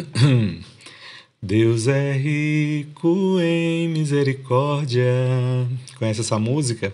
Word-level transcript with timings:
Deus 1.42 1.88
é 1.88 2.12
rico 2.12 3.38
em 3.40 3.88
misericórdia. 3.88 5.10
Conhece 5.98 6.20
essa 6.20 6.38
música? 6.38 6.92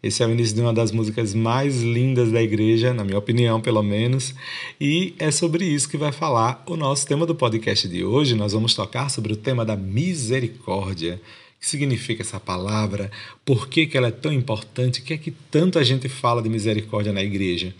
Esse 0.00 0.22
é 0.22 0.26
o 0.26 0.30
início 0.30 0.54
de 0.54 0.60
uma 0.60 0.72
das 0.72 0.92
músicas 0.92 1.34
mais 1.34 1.82
lindas 1.82 2.30
da 2.30 2.40
igreja, 2.40 2.94
na 2.94 3.02
minha 3.02 3.18
opinião, 3.18 3.60
pelo 3.60 3.82
menos. 3.82 4.34
E 4.80 5.14
é 5.18 5.32
sobre 5.32 5.64
isso 5.64 5.88
que 5.88 5.96
vai 5.96 6.12
falar 6.12 6.62
o 6.66 6.76
nosso 6.76 7.06
tema 7.06 7.26
do 7.26 7.34
podcast 7.34 7.88
de 7.88 8.04
hoje. 8.04 8.36
Nós 8.36 8.52
vamos 8.52 8.74
tocar 8.74 9.08
sobre 9.08 9.32
o 9.32 9.36
tema 9.36 9.64
da 9.64 9.76
misericórdia. 9.76 11.20
Que 11.60 11.66
significa 11.66 12.22
essa 12.22 12.38
palavra? 12.38 13.10
Por 13.44 13.68
que, 13.68 13.86
que 13.86 13.96
ela 13.96 14.08
é 14.08 14.12
tão 14.12 14.32
importante? 14.32 15.00
O 15.00 15.02
que 15.02 15.12
é 15.12 15.18
que 15.18 15.32
tanto 15.50 15.78
a 15.78 15.82
gente 15.82 16.08
fala 16.08 16.40
de 16.42 16.48
misericórdia 16.48 17.12
na 17.12 17.22
igreja? 17.22 17.74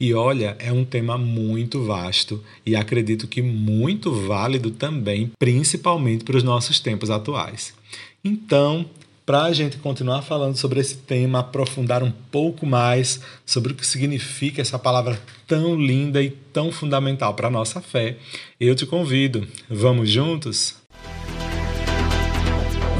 E 0.00 0.14
olha, 0.14 0.56
é 0.58 0.72
um 0.72 0.84
tema 0.84 1.18
muito 1.18 1.84
vasto 1.84 2.42
e 2.64 2.74
acredito 2.74 3.28
que 3.28 3.42
muito 3.42 4.10
válido 4.12 4.70
também, 4.70 5.30
principalmente 5.38 6.24
para 6.24 6.38
os 6.38 6.42
nossos 6.42 6.80
tempos 6.80 7.10
atuais. 7.10 7.74
Então, 8.24 8.88
para 9.26 9.44
a 9.44 9.52
gente 9.52 9.76
continuar 9.76 10.22
falando 10.22 10.56
sobre 10.56 10.80
esse 10.80 10.96
tema, 10.96 11.38
aprofundar 11.38 12.02
um 12.02 12.10
pouco 12.10 12.66
mais 12.66 13.20
sobre 13.46 13.72
o 13.72 13.76
que 13.76 13.86
significa 13.86 14.60
essa 14.60 14.78
palavra 14.78 15.22
tão 15.46 15.80
linda 15.80 16.22
e 16.22 16.30
tão 16.30 16.72
fundamental 16.72 17.34
para 17.34 17.48
a 17.48 17.50
nossa 17.50 17.80
fé, 17.80 18.16
eu 18.58 18.74
te 18.74 18.86
convido. 18.86 19.46
Vamos 19.68 20.10
juntos? 20.10 20.79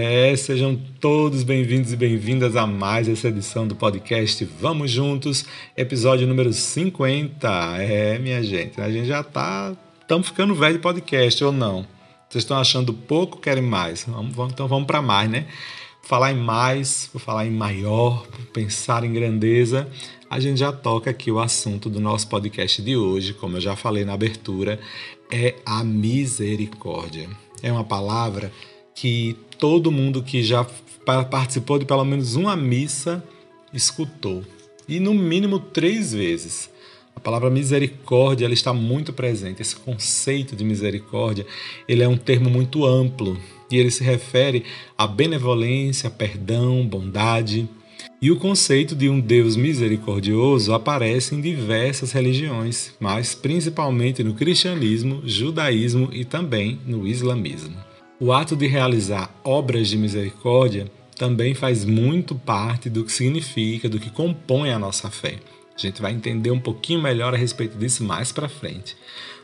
É, 0.00 0.36
sejam 0.36 0.80
todos 1.00 1.42
bem-vindos 1.42 1.92
e 1.92 1.96
bem-vindas 1.96 2.54
a 2.54 2.64
mais 2.64 3.08
essa 3.08 3.26
edição 3.26 3.66
do 3.66 3.74
podcast 3.74 4.44
Vamos 4.44 4.92
Juntos, 4.92 5.44
episódio 5.76 6.24
número 6.24 6.52
50. 6.52 7.48
É, 7.80 8.16
minha 8.16 8.40
gente, 8.40 8.80
a 8.80 8.88
gente 8.88 9.08
já 9.08 9.24
tá. 9.24 9.76
Estamos 10.00 10.28
ficando 10.28 10.54
velho 10.54 10.76
de 10.76 10.80
podcast 10.80 11.42
ou 11.42 11.50
não? 11.50 11.84
Vocês 12.28 12.44
estão 12.44 12.58
achando 12.58 12.94
pouco, 12.94 13.40
querem 13.40 13.64
mais? 13.64 14.04
Vamos, 14.06 14.36
vamos, 14.36 14.52
então 14.52 14.68
vamos 14.68 14.86
para 14.86 15.02
mais, 15.02 15.28
né? 15.28 15.48
Falar 16.04 16.30
em 16.30 16.38
mais, 16.38 17.10
vou 17.12 17.20
falar 17.20 17.44
em 17.44 17.50
maior, 17.50 18.24
pensar 18.52 19.02
em 19.02 19.12
grandeza. 19.12 19.88
A 20.30 20.38
gente 20.38 20.60
já 20.60 20.70
toca 20.70 21.10
aqui 21.10 21.32
o 21.32 21.40
assunto 21.40 21.90
do 21.90 21.98
nosso 21.98 22.28
podcast 22.28 22.80
de 22.80 22.96
hoje, 22.96 23.34
como 23.34 23.56
eu 23.56 23.60
já 23.60 23.74
falei 23.74 24.04
na 24.04 24.12
abertura, 24.12 24.78
é 25.28 25.56
a 25.66 25.82
misericórdia. 25.82 27.28
É 27.60 27.72
uma 27.72 27.82
palavra 27.82 28.52
que 29.00 29.36
todo 29.56 29.92
mundo 29.92 30.24
que 30.24 30.42
já 30.42 30.66
participou 31.30 31.78
de 31.78 31.84
pelo 31.84 32.04
menos 32.04 32.34
uma 32.34 32.56
missa 32.56 33.22
escutou. 33.72 34.42
E 34.88 34.98
no 34.98 35.14
mínimo 35.14 35.60
três 35.60 36.12
vezes. 36.12 36.68
A 37.14 37.20
palavra 37.20 37.48
misericórdia 37.48 38.44
ela 38.44 38.54
está 38.54 38.72
muito 38.72 39.12
presente. 39.12 39.62
Esse 39.62 39.76
conceito 39.76 40.56
de 40.56 40.64
misericórdia 40.64 41.46
ele 41.86 42.02
é 42.02 42.08
um 42.08 42.16
termo 42.16 42.50
muito 42.50 42.84
amplo 42.84 43.38
e 43.70 43.76
ele 43.76 43.90
se 43.92 44.02
refere 44.02 44.64
à 44.96 45.06
benevolência, 45.06 46.10
perdão, 46.10 46.84
bondade. 46.84 47.68
E 48.20 48.32
o 48.32 48.36
conceito 48.36 48.96
de 48.96 49.08
um 49.08 49.20
Deus 49.20 49.54
misericordioso 49.54 50.74
aparece 50.74 51.36
em 51.36 51.40
diversas 51.40 52.10
religiões, 52.10 52.92
mas 52.98 53.32
principalmente 53.32 54.24
no 54.24 54.34
cristianismo, 54.34 55.22
judaísmo 55.24 56.08
e 56.12 56.24
também 56.24 56.80
no 56.84 57.06
islamismo. 57.06 57.87
O 58.20 58.32
ato 58.32 58.56
de 58.56 58.66
realizar 58.66 59.32
obras 59.44 59.86
de 59.86 59.96
misericórdia 59.96 60.90
também 61.16 61.54
faz 61.54 61.84
muito 61.84 62.34
parte 62.34 62.90
do 62.90 63.04
que 63.04 63.12
significa, 63.12 63.88
do 63.88 64.00
que 64.00 64.10
compõe 64.10 64.72
a 64.72 64.78
nossa 64.78 65.08
fé. 65.08 65.36
A 65.76 65.80
gente 65.80 66.02
vai 66.02 66.12
entender 66.12 66.50
um 66.50 66.58
pouquinho 66.58 67.00
melhor 67.00 67.32
a 67.32 67.36
respeito 67.36 67.78
disso 67.78 68.02
mais 68.02 68.32
para 68.32 68.48
frente. 68.48 68.96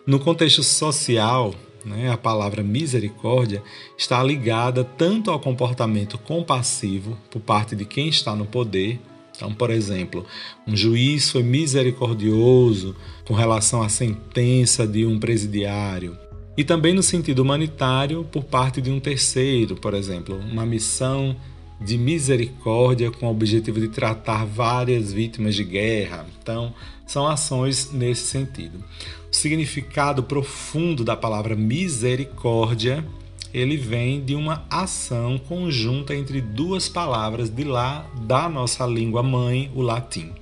No 0.04 0.18
contexto 0.18 0.64
social, 0.64 1.54
né, 1.84 2.10
a 2.10 2.16
palavra 2.16 2.64
misericórdia 2.64 3.62
está 3.96 4.20
ligada 4.24 4.82
tanto 4.82 5.30
ao 5.30 5.38
comportamento 5.38 6.18
compassivo 6.18 7.16
por 7.30 7.40
parte 7.40 7.76
de 7.76 7.84
quem 7.84 8.08
está 8.08 8.34
no 8.34 8.44
poder. 8.44 8.98
Então, 9.36 9.54
por 9.54 9.70
exemplo, 9.70 10.26
um 10.66 10.76
juiz 10.76 11.30
foi 11.30 11.44
misericordioso 11.44 12.96
com 13.24 13.34
relação 13.34 13.84
à 13.84 13.88
sentença 13.88 14.84
de 14.84 15.06
um 15.06 15.20
presidiário 15.20 16.23
e 16.56 16.64
também 16.64 16.94
no 16.94 17.02
sentido 17.02 17.40
humanitário 17.40 18.24
por 18.24 18.44
parte 18.44 18.80
de 18.80 18.90
um 18.90 19.00
terceiro, 19.00 19.76
por 19.76 19.94
exemplo, 19.94 20.36
uma 20.36 20.64
missão 20.64 21.36
de 21.80 21.98
misericórdia 21.98 23.10
com 23.10 23.26
o 23.26 23.30
objetivo 23.30 23.80
de 23.80 23.88
tratar 23.88 24.46
várias 24.46 25.12
vítimas 25.12 25.54
de 25.54 25.64
guerra. 25.64 26.26
Então, 26.40 26.72
são 27.06 27.26
ações 27.26 27.90
nesse 27.92 28.26
sentido. 28.26 28.82
O 29.30 29.34
significado 29.34 30.22
profundo 30.22 31.04
da 31.04 31.16
palavra 31.16 31.56
misericórdia, 31.56 33.04
ele 33.52 33.76
vem 33.76 34.24
de 34.24 34.34
uma 34.34 34.64
ação 34.70 35.38
conjunta 35.38 36.14
entre 36.14 36.40
duas 36.40 36.88
palavras 36.88 37.50
de 37.50 37.64
lá 37.64 38.08
da 38.22 38.48
nossa 38.48 38.86
língua 38.86 39.22
mãe, 39.22 39.70
o 39.74 39.82
latim. 39.82 40.32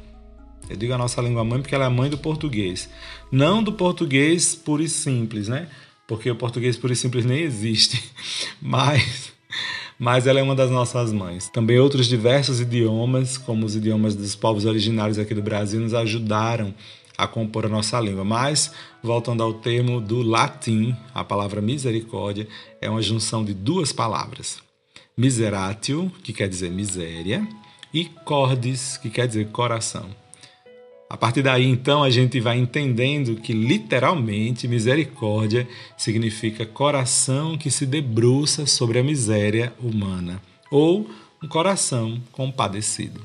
Eu 0.68 0.76
digo 0.76 0.92
a 0.92 0.98
nossa 0.98 1.20
língua 1.20 1.44
mãe 1.44 1.60
porque 1.60 1.74
ela 1.74 1.84
é 1.84 1.86
a 1.88 1.90
mãe 1.90 2.08
do 2.08 2.16
português, 2.16 2.88
não 3.30 3.62
do 3.62 3.72
português 3.72 4.54
puro 4.54 4.82
e 4.82 4.88
simples, 4.88 5.48
né? 5.48 5.68
Porque 6.12 6.30
o 6.30 6.36
português 6.36 6.76
puro 6.76 6.92
e 6.92 6.96
simples 6.96 7.24
nem 7.24 7.40
existe, 7.40 8.04
mas, 8.60 9.32
mas 9.98 10.26
ela 10.26 10.40
é 10.40 10.42
uma 10.42 10.54
das 10.54 10.70
nossas 10.70 11.10
mães. 11.10 11.48
Também 11.48 11.78
outros 11.78 12.06
diversos 12.06 12.60
idiomas, 12.60 13.38
como 13.38 13.64
os 13.64 13.74
idiomas 13.74 14.14
dos 14.14 14.36
povos 14.36 14.66
originários 14.66 15.18
aqui 15.18 15.32
do 15.32 15.40
Brasil, 15.40 15.80
nos 15.80 15.94
ajudaram 15.94 16.74
a 17.16 17.26
compor 17.26 17.64
a 17.64 17.68
nossa 17.70 17.98
língua. 17.98 18.24
Mas, 18.24 18.74
voltando 19.02 19.42
ao 19.42 19.54
termo 19.54 20.02
do 20.02 20.20
latim, 20.20 20.94
a 21.14 21.24
palavra 21.24 21.62
misericórdia 21.62 22.46
é 22.78 22.90
uma 22.90 23.00
junção 23.00 23.42
de 23.42 23.54
duas 23.54 23.90
palavras. 23.90 24.58
Miseratio, 25.16 26.12
que 26.22 26.34
quer 26.34 26.46
dizer 26.46 26.70
miséria, 26.70 27.48
e 27.90 28.04
cordis, 28.04 28.98
que 28.98 29.08
quer 29.08 29.26
dizer 29.26 29.48
coração. 29.48 30.10
A 31.12 31.16
partir 31.18 31.42
daí, 31.42 31.66
então, 31.66 32.02
a 32.02 32.08
gente 32.08 32.40
vai 32.40 32.58
entendendo 32.58 33.36
que 33.36 33.52
literalmente 33.52 34.66
misericórdia 34.66 35.68
significa 35.94 36.64
coração 36.64 37.58
que 37.58 37.70
se 37.70 37.84
debruça 37.84 38.64
sobre 38.64 38.98
a 38.98 39.04
miséria 39.04 39.74
humana 39.78 40.40
ou 40.70 41.06
um 41.44 41.46
coração 41.46 42.18
compadecido. 42.32 43.20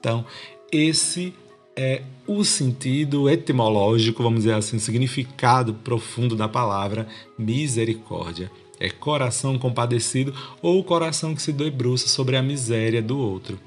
Então, 0.00 0.26
esse 0.72 1.32
é 1.76 2.02
o 2.26 2.42
sentido 2.42 3.30
etimológico, 3.30 4.20
vamos 4.20 4.40
dizer 4.40 4.54
assim, 4.54 4.80
significado 4.80 5.74
profundo 5.74 6.34
da 6.34 6.48
palavra 6.48 7.06
misericórdia. 7.38 8.50
É 8.80 8.90
coração 8.90 9.56
compadecido 9.60 10.34
ou 10.60 10.82
coração 10.82 11.36
que 11.36 11.42
se 11.42 11.52
debruça 11.52 12.08
sobre 12.08 12.36
a 12.36 12.42
miséria 12.42 13.00
do 13.00 13.16
outro. 13.16 13.60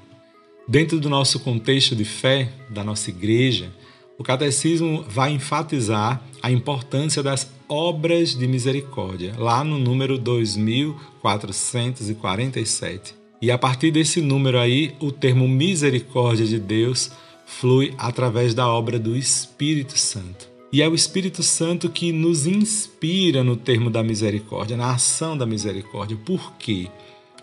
Dentro 0.68 0.98
do 0.98 1.08
nosso 1.08 1.38
contexto 1.38 1.94
de 1.94 2.04
fé, 2.04 2.50
da 2.68 2.82
nossa 2.82 3.10
igreja, 3.10 3.72
o 4.18 4.24
catecismo 4.24 5.04
vai 5.08 5.30
enfatizar 5.30 6.20
a 6.42 6.50
importância 6.50 7.22
das 7.22 7.48
obras 7.68 8.34
de 8.34 8.48
misericórdia, 8.48 9.32
lá 9.38 9.62
no 9.62 9.78
número 9.78 10.18
2447. 10.18 13.14
E 13.40 13.52
a 13.52 13.58
partir 13.58 13.92
desse 13.92 14.20
número 14.20 14.58
aí, 14.58 14.92
o 14.98 15.12
termo 15.12 15.46
misericórdia 15.46 16.44
de 16.44 16.58
Deus 16.58 17.12
flui 17.46 17.94
através 17.96 18.52
da 18.52 18.66
obra 18.66 18.98
do 18.98 19.16
Espírito 19.16 19.96
Santo. 19.96 20.48
E 20.72 20.82
é 20.82 20.88
o 20.88 20.96
Espírito 20.96 21.44
Santo 21.44 21.88
que 21.88 22.10
nos 22.10 22.44
inspira 22.44 23.44
no 23.44 23.56
termo 23.56 23.88
da 23.88 24.02
misericórdia, 24.02 24.76
na 24.76 24.94
ação 24.94 25.38
da 25.38 25.46
misericórdia. 25.46 26.16
Por 26.16 26.54
quê? 26.54 26.88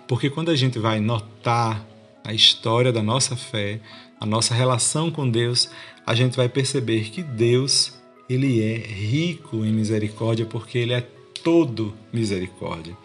Porque 0.10 0.30
quando 0.30 0.52
a 0.52 0.56
gente 0.56 0.78
vai 0.78 1.00
notar 1.00 1.93
a 2.24 2.34
história 2.34 2.92
da 2.92 3.04
nossa 3.04 3.36
fé, 3.36 3.80
a 4.20 4.26
nossa 4.26 4.54
relação 4.54 5.12
com 5.12 5.30
Deus, 5.30 5.70
a 6.06 6.16
gente 6.16 6.38
vai 6.38 6.48
perceber 6.48 7.10
que 7.10 7.22
Deus, 7.22 7.94
ele 8.30 8.64
é 8.64 8.78
rico 8.78 9.66
em 9.66 9.72
misericórdia 9.72 10.46
porque 10.46 10.78
ele 10.78 10.94
é 10.94 11.02
todo 11.44 11.94
misericórdia. 12.12 12.96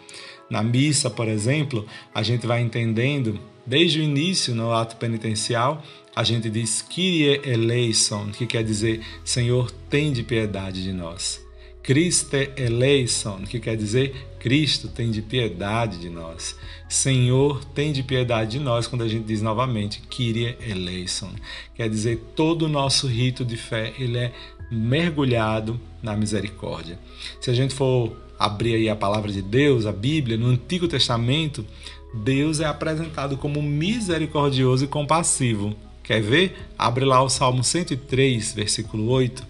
Na 0.49 0.63
missa, 0.63 1.09
por 1.09 1.27
exemplo, 1.27 1.85
a 2.13 2.23
gente 2.23 2.47
vai 2.47 2.61
entendendo, 2.61 3.39
desde 3.65 3.99
o 3.99 4.03
início 4.03 4.55
no 4.55 4.71
ato 4.71 4.95
penitencial, 4.95 5.83
a 6.15 6.23
gente 6.23 6.49
diz 6.49 6.81
Kyrie 6.81 7.41
eleison, 7.43 8.31
que 8.31 8.47
quer 8.47 8.63
dizer 8.63 9.05
Senhor, 9.23 9.69
tem 9.89 10.11
de 10.11 10.23
piedade 10.23 10.81
de 10.81 10.91
nós. 10.91 11.48
Christe 11.81 12.51
eleison, 12.57 13.39
que 13.43 13.59
quer 13.59 13.75
dizer 13.75 14.29
Cristo 14.39 14.87
tem 14.87 15.11
de 15.11 15.21
piedade 15.21 15.99
de 15.99 16.09
nós. 16.09 16.55
Senhor 16.87 17.63
tem 17.65 17.91
de 17.91 18.01
piedade 18.01 18.51
de 18.51 18.59
nós 18.59 18.87
quando 18.87 19.03
a 19.03 19.07
gente 19.07 19.25
diz 19.25 19.41
novamente 19.41 20.01
Kyrie 20.09 20.57
eleison. 20.61 21.31
Quer 21.75 21.89
dizer, 21.89 22.17
todo 22.35 22.63
o 22.63 22.69
nosso 22.69 23.07
rito 23.07 23.43
de 23.43 23.57
fé, 23.57 23.93
ele 23.99 24.17
é 24.17 24.31
mergulhado 24.71 25.79
na 26.01 26.15
misericórdia. 26.15 26.97
Se 27.41 27.49
a 27.49 27.53
gente 27.53 27.73
for 27.73 28.15
abrir 28.37 28.75
aí 28.75 28.89
a 28.89 28.95
palavra 28.95 29.31
de 29.31 29.41
Deus, 29.41 29.85
a 29.85 29.91
Bíblia, 29.91 30.37
no 30.37 30.47
Antigo 30.47 30.87
Testamento, 30.87 31.65
Deus 32.13 32.59
é 32.59 32.65
apresentado 32.65 33.37
como 33.37 33.61
misericordioso 33.61 34.85
e 34.85 34.87
compassivo. 34.87 35.75
Quer 36.01 36.21
ver? 36.21 36.55
Abre 36.77 37.05
lá 37.05 37.21
o 37.21 37.29
Salmo 37.29 37.63
103, 37.63 38.53
versículo 38.53 39.09
8. 39.09 39.45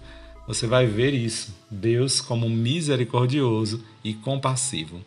Você 0.50 0.66
vai 0.66 0.84
ver 0.84 1.14
isso. 1.14 1.54
Deus 1.70 2.20
como 2.20 2.50
misericordioso 2.50 3.84
e 4.02 4.14
compassivo. 4.14 5.00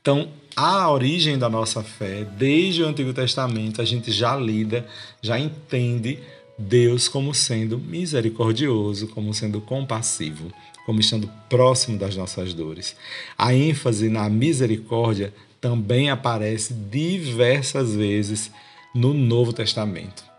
Então, 0.00 0.30
a 0.56 0.90
origem 0.90 1.36
da 1.36 1.46
nossa 1.46 1.82
fé, 1.82 2.24
desde 2.24 2.82
o 2.82 2.86
Antigo 2.86 3.12
Testamento, 3.12 3.82
a 3.82 3.84
gente 3.84 4.10
já 4.10 4.34
lida, 4.34 4.88
já 5.20 5.38
entende 5.38 6.20
Deus 6.56 7.06
como 7.06 7.34
sendo 7.34 7.76
misericordioso, 7.76 9.08
como 9.08 9.34
sendo 9.34 9.60
compassivo, 9.60 10.50
como 10.86 11.00
estando 11.00 11.28
próximo 11.50 11.98
das 11.98 12.16
nossas 12.16 12.54
dores. 12.54 12.96
A 13.36 13.52
ênfase 13.52 14.08
na 14.08 14.26
misericórdia 14.30 15.34
também 15.60 16.08
aparece 16.08 16.72
diversas 16.72 17.94
vezes 17.94 18.50
no 18.94 19.12
Novo 19.12 19.52
Testamento 19.52 20.31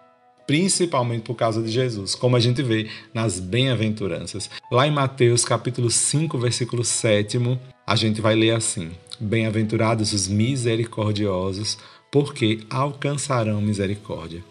principalmente 0.46 1.24
por 1.24 1.36
causa 1.36 1.62
de 1.62 1.70
Jesus, 1.70 2.16
como 2.16 2.36
a 2.36 2.40
gente 2.40 2.62
vê 2.62 2.90
nas 3.14 3.40
bem-aventuranças. 3.40 4.50
Lá 4.72 4.88
em 4.88 4.92
Mateus 4.92 5.46
capítulo 5.46 5.90
5, 5.90 6.38
versículo 6.38 6.84
7, 6.84 7.40
a 7.86 7.96
gente 7.96 8.22
vai 8.22 8.36
ler 8.36 8.52
assim: 8.52 8.92
Bem-aventurados 9.20 10.14
os 10.14 10.28
misericordiosos, 10.28 11.78
porque 12.12 12.60
alcançarão 12.70 13.62
misericórdia. 13.62 14.44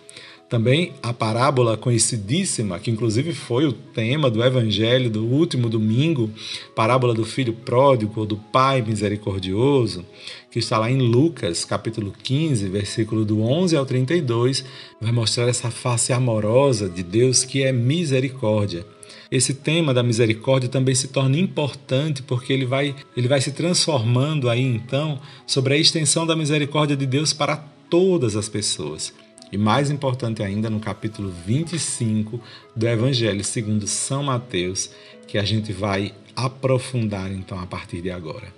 Também 0.53 0.93
a 1.03 1.15
parábola 1.15 1.79
conhecidíssima, 1.79 2.79
que 2.79 2.91
inclusive 2.91 3.33
foi 3.33 3.65
o 3.65 3.73
tema 3.73 4.31
do 4.31 4.45
evangelho 4.45 5.09
do 5.09 5.25
último 5.25 5.67
domingo, 5.67 6.31
parábola 6.77 7.15
do 7.15 7.25
filho 7.25 7.55
pródigo 7.55 8.21
ou 8.21 8.27
do 8.27 8.37
pai 8.37 8.83
misericordioso, 8.83 10.05
que 10.51 10.59
está 10.59 10.77
lá 10.77 10.91
em 10.91 10.99
Lucas, 10.99 11.65
capítulo 11.65 12.13
15, 12.23 12.69
versículo 12.69 13.25
do 13.25 13.41
11 13.41 13.79
ao 13.79 13.87
32, 13.87 14.63
vai 15.01 15.11
mostrar 15.11 15.49
essa 15.49 15.71
face 15.71 16.13
amorosa 16.13 16.87
de 16.87 17.03
Deus 17.03 17.47
que 17.47 17.63
é 17.63 17.73
misericórdia. 17.73 18.85
Esse 19.31 19.55
tema 19.55 19.95
da 19.95 20.03
misericórdia 20.03 20.69
também 20.69 20.95
se 20.95 21.09
torna 21.09 21.39
importante 21.39 22.23
porque 22.23 22.53
ele 22.53 22.67
vai, 22.67 22.95
ele 23.17 23.27
vai 23.27 23.41
se 23.41 23.53
transformando 23.53 24.51
aí 24.51 24.61
então 24.61 25.19
sobre 25.47 25.73
a 25.73 25.79
extensão 25.79 26.27
da 26.27 26.37
misericórdia 26.37 26.95
de 26.95 27.07
Deus 27.07 27.33
para 27.33 27.57
todas 27.89 28.37
as 28.37 28.51
pessoas. 28.51 29.15
E 29.53 29.59
mais 29.59 29.91
importante 29.91 30.43
ainda, 30.43 30.71
no 30.71 30.81
capítulo 30.81 31.31
25 31.47 32.41
do 32.75 32.89
Evangelho 32.89 33.45
segundo 33.45 33.87
São 33.87 34.23
Mateus, 34.23 34.91
que 35.29 35.37
a 35.37 35.45
gente 35.45 35.75
vai 35.75 36.15
aprofundar 36.35 37.31
então 37.31 37.61
a 37.61 37.67
partir 37.67 38.01
de 38.01 38.11
agora. 38.11 38.49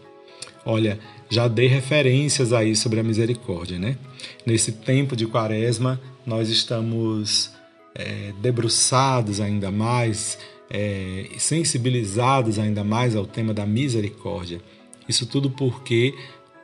Olha, 0.65 1.01
já 1.29 1.49
dei 1.49 1.67
referências 1.67 2.53
aí 2.53 2.77
sobre 2.77 3.01
a 3.01 3.03
misericórdia, 3.03 3.77
né? 3.77 3.99
Nesse 4.47 4.71
tempo 4.71 5.17
de 5.17 5.27
quaresma, 5.27 6.01
nós 6.25 6.49
estamos 6.49 7.51
é, 7.95 8.33
debruçados 8.41 9.41
ainda 9.41 9.73
mais, 9.73 10.39
é, 10.71 11.27
sensibilizados 11.39 12.59
ainda 12.59 12.85
mais 12.85 13.17
ao 13.17 13.27
tema 13.27 13.53
da 13.53 13.67
misericórdia. 13.67 14.61
Isso 15.09 15.27
tudo 15.27 15.51
porque 15.51 16.15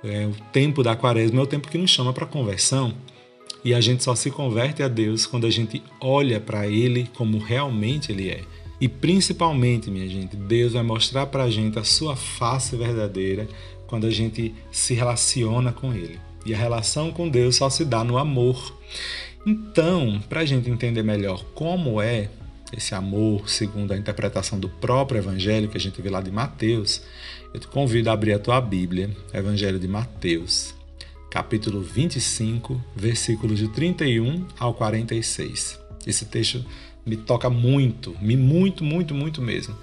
é, 0.05 0.27
o 0.27 0.35
tempo 0.53 0.83
da 0.83 0.95
quaresma 0.95 1.41
é 1.41 1.43
o 1.43 1.47
tempo 1.47 1.69
que 1.69 1.77
nos 1.77 1.91
chama 1.91 2.13
para 2.13 2.25
conversão. 2.25 2.95
E 3.65 3.75
a 3.75 3.81
gente 3.81 4.03
só 4.03 4.15
se 4.15 4.31
converte 4.31 4.83
a 4.83 4.89
Deus 4.89 5.27
quando 5.27 5.47
a 5.47 5.51
gente 5.51 5.83
olha 6.01 6.41
para 6.41 6.67
Ele 6.67 7.09
como 7.15 7.39
realmente 7.39 8.11
Ele 8.11 8.31
é. 8.31 8.43
E 8.81 8.89
principalmente, 8.89 9.91
minha 9.91 10.09
gente, 10.09 10.35
Deus 10.35 10.73
vai 10.73 10.83
mostrar 10.83 11.27
para 11.27 11.45
a 11.45 11.51
gente 11.51 11.79
a 11.79 11.85
sua 11.85 12.17
face 12.17 12.75
verdadeira 12.77 13.47
quando 13.87 14.07
a 14.07 14.11
gente 14.11 14.55
se 14.73 14.95
relaciona 14.95 15.73
com 15.73 15.93
Ele. 15.93 16.19
E 16.47 16.55
a 16.55 16.57
relação 16.57 17.11
com 17.11 17.29
Deus 17.29 17.57
só 17.57 17.69
se 17.69 17.85
dá 17.85 18.03
no 18.03 18.17
amor. 18.17 18.75
Então, 19.47 20.23
para 20.29 20.41
a 20.41 20.45
gente 20.47 20.71
entender 20.71 21.03
melhor 21.03 21.45
como 21.55 22.01
é 22.01 22.31
esse 22.73 22.95
amor, 22.95 23.49
segundo 23.51 23.93
a 23.93 23.97
interpretação 23.97 24.59
do 24.59 24.69
próprio 24.69 25.19
Evangelho 25.19 25.69
que 25.69 25.77
a 25.77 25.81
gente 25.81 26.01
vê 26.01 26.09
lá 26.09 26.23
de 26.23 26.31
Mateus, 26.31 27.03
eu 27.53 27.61
te 27.61 27.67
convido 27.67 28.09
a 28.09 28.13
abrir 28.13 28.33
a 28.33 28.39
tua 28.39 28.61
Bíblia, 28.61 29.11
Evangelho 29.35 29.79
de 29.79 29.89
Mateus, 29.89 30.75
capítulo 31.31 31.81
25, 31.81 32.83
versículos 32.95 33.59
de 33.59 33.69
31 33.69 34.47
ao 34.59 34.75
46. 34.75 35.79
Esse 36.05 36.27
texto 36.27 36.65
me 37.07 37.17
toca 37.17 37.49
muito, 37.49 38.17
me 38.21 38.37
muito, 38.37 38.83
muito, 38.83 39.15
muito 39.15 39.41
mesmo. 39.41 39.77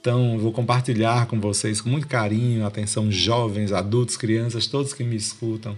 Então, 0.00 0.34
eu 0.34 0.38
vou 0.38 0.52
compartilhar 0.52 1.26
com 1.26 1.40
vocês 1.40 1.80
com 1.80 1.88
muito 1.88 2.08
carinho, 2.08 2.66
atenção, 2.66 3.10
jovens, 3.10 3.72
adultos, 3.72 4.16
crianças, 4.16 4.66
todos 4.66 4.92
que 4.92 5.04
me 5.04 5.16
escutam. 5.16 5.76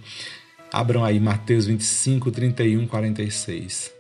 Abram 0.73 1.05
aí 1.05 1.21
Mateus 1.21 1.67
25, 1.67 2.31
31, 2.31 2.87
46. 2.87 3.93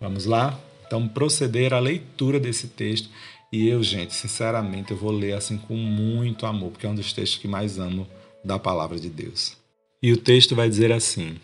Vamos 0.00 0.24
lá? 0.24 0.58
Então, 0.86 1.06
proceder 1.08 1.74
à 1.74 1.78
leitura 1.78 2.38
desse 2.38 2.68
texto. 2.68 3.08
E 3.52 3.68
eu, 3.68 3.82
gente, 3.82 4.14
sinceramente, 4.14 4.92
eu 4.92 4.96
vou 4.96 5.10
ler 5.10 5.32
assim 5.32 5.56
com 5.56 5.76
muito 5.76 6.46
amor, 6.46 6.70
porque 6.70 6.86
é 6.86 6.88
um 6.88 6.94
dos 6.94 7.12
textos 7.12 7.38
que 7.38 7.48
mais 7.48 7.78
amo 7.78 8.06
da 8.44 8.58
palavra 8.58 8.98
de 8.98 9.08
Deus. 9.08 9.65
E 10.02 10.12
o 10.12 10.16
texto 10.16 10.54
vai 10.54 10.68
dizer 10.68 10.92
assim: 10.92 11.36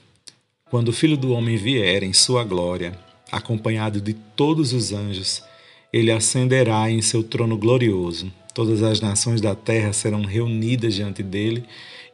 Quando 0.70 0.88
o 0.88 0.92
Filho 0.92 1.16
do 1.16 1.32
Homem 1.32 1.56
vier 1.56 2.02
em 2.02 2.12
sua 2.12 2.44
glória, 2.44 2.98
acompanhado 3.30 3.98
de 3.98 4.12
todos 4.12 4.74
os 4.74 4.92
anjos, 4.92 5.42
ele 5.90 6.12
ascenderá 6.12 6.90
em 6.90 7.00
seu 7.00 7.22
trono 7.22 7.56
glorioso. 7.56 8.30
Todas 8.54 8.82
as 8.82 9.00
nações 9.00 9.40
da 9.40 9.54
terra 9.54 9.94
serão 9.94 10.22
reunidas 10.22 10.94
diante 10.94 11.22
dele, 11.22 11.64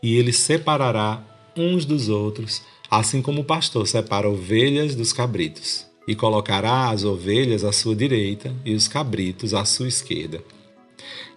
e 0.01 0.15
ele 0.15 0.33
separará 0.33 1.21
uns 1.57 1.85
dos 1.85 2.09
outros, 2.09 2.63
assim 2.89 3.21
como 3.21 3.41
o 3.41 3.45
pastor 3.45 3.89
separa 3.89 4.31
ovelhas 4.31 4.95
dos 4.95 5.13
cabritos, 5.13 5.87
e 6.07 6.15
colocará 6.15 6.91
as 6.91 7.03
ovelhas 7.03 7.65
à 7.65 7.73
sua 7.73 7.97
direita 7.97 8.55
e 8.65 8.75
os 8.75 8.87
cabritos 8.87 9.55
à 9.55 9.65
sua 9.65 9.89
esquerda. 9.89 10.41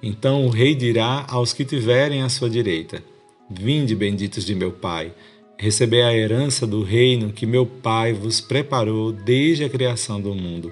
Então 0.02 0.46
o 0.46 0.50
rei 0.50 0.76
dirá 0.76 1.26
aos 1.28 1.54
que 1.54 1.66
tiverem 1.66 2.22
à 2.22 2.30
sua 2.30 2.50
direita: 2.50 3.04
Vinde, 3.54 3.96
benditos 3.96 4.46
de 4.46 4.56
meu 4.56 4.72
Pai, 4.72 5.12
receber 5.58 6.04
a 6.04 6.16
herança 6.16 6.66
do 6.66 6.84
reino 6.84 7.34
que 7.34 7.46
meu 7.46 7.66
Pai 7.66 8.14
vos 8.14 8.40
preparou 8.40 9.12
desde 9.12 9.66
a 9.66 9.70
criação 9.70 10.22
do 10.22 10.34
mundo. 10.34 10.72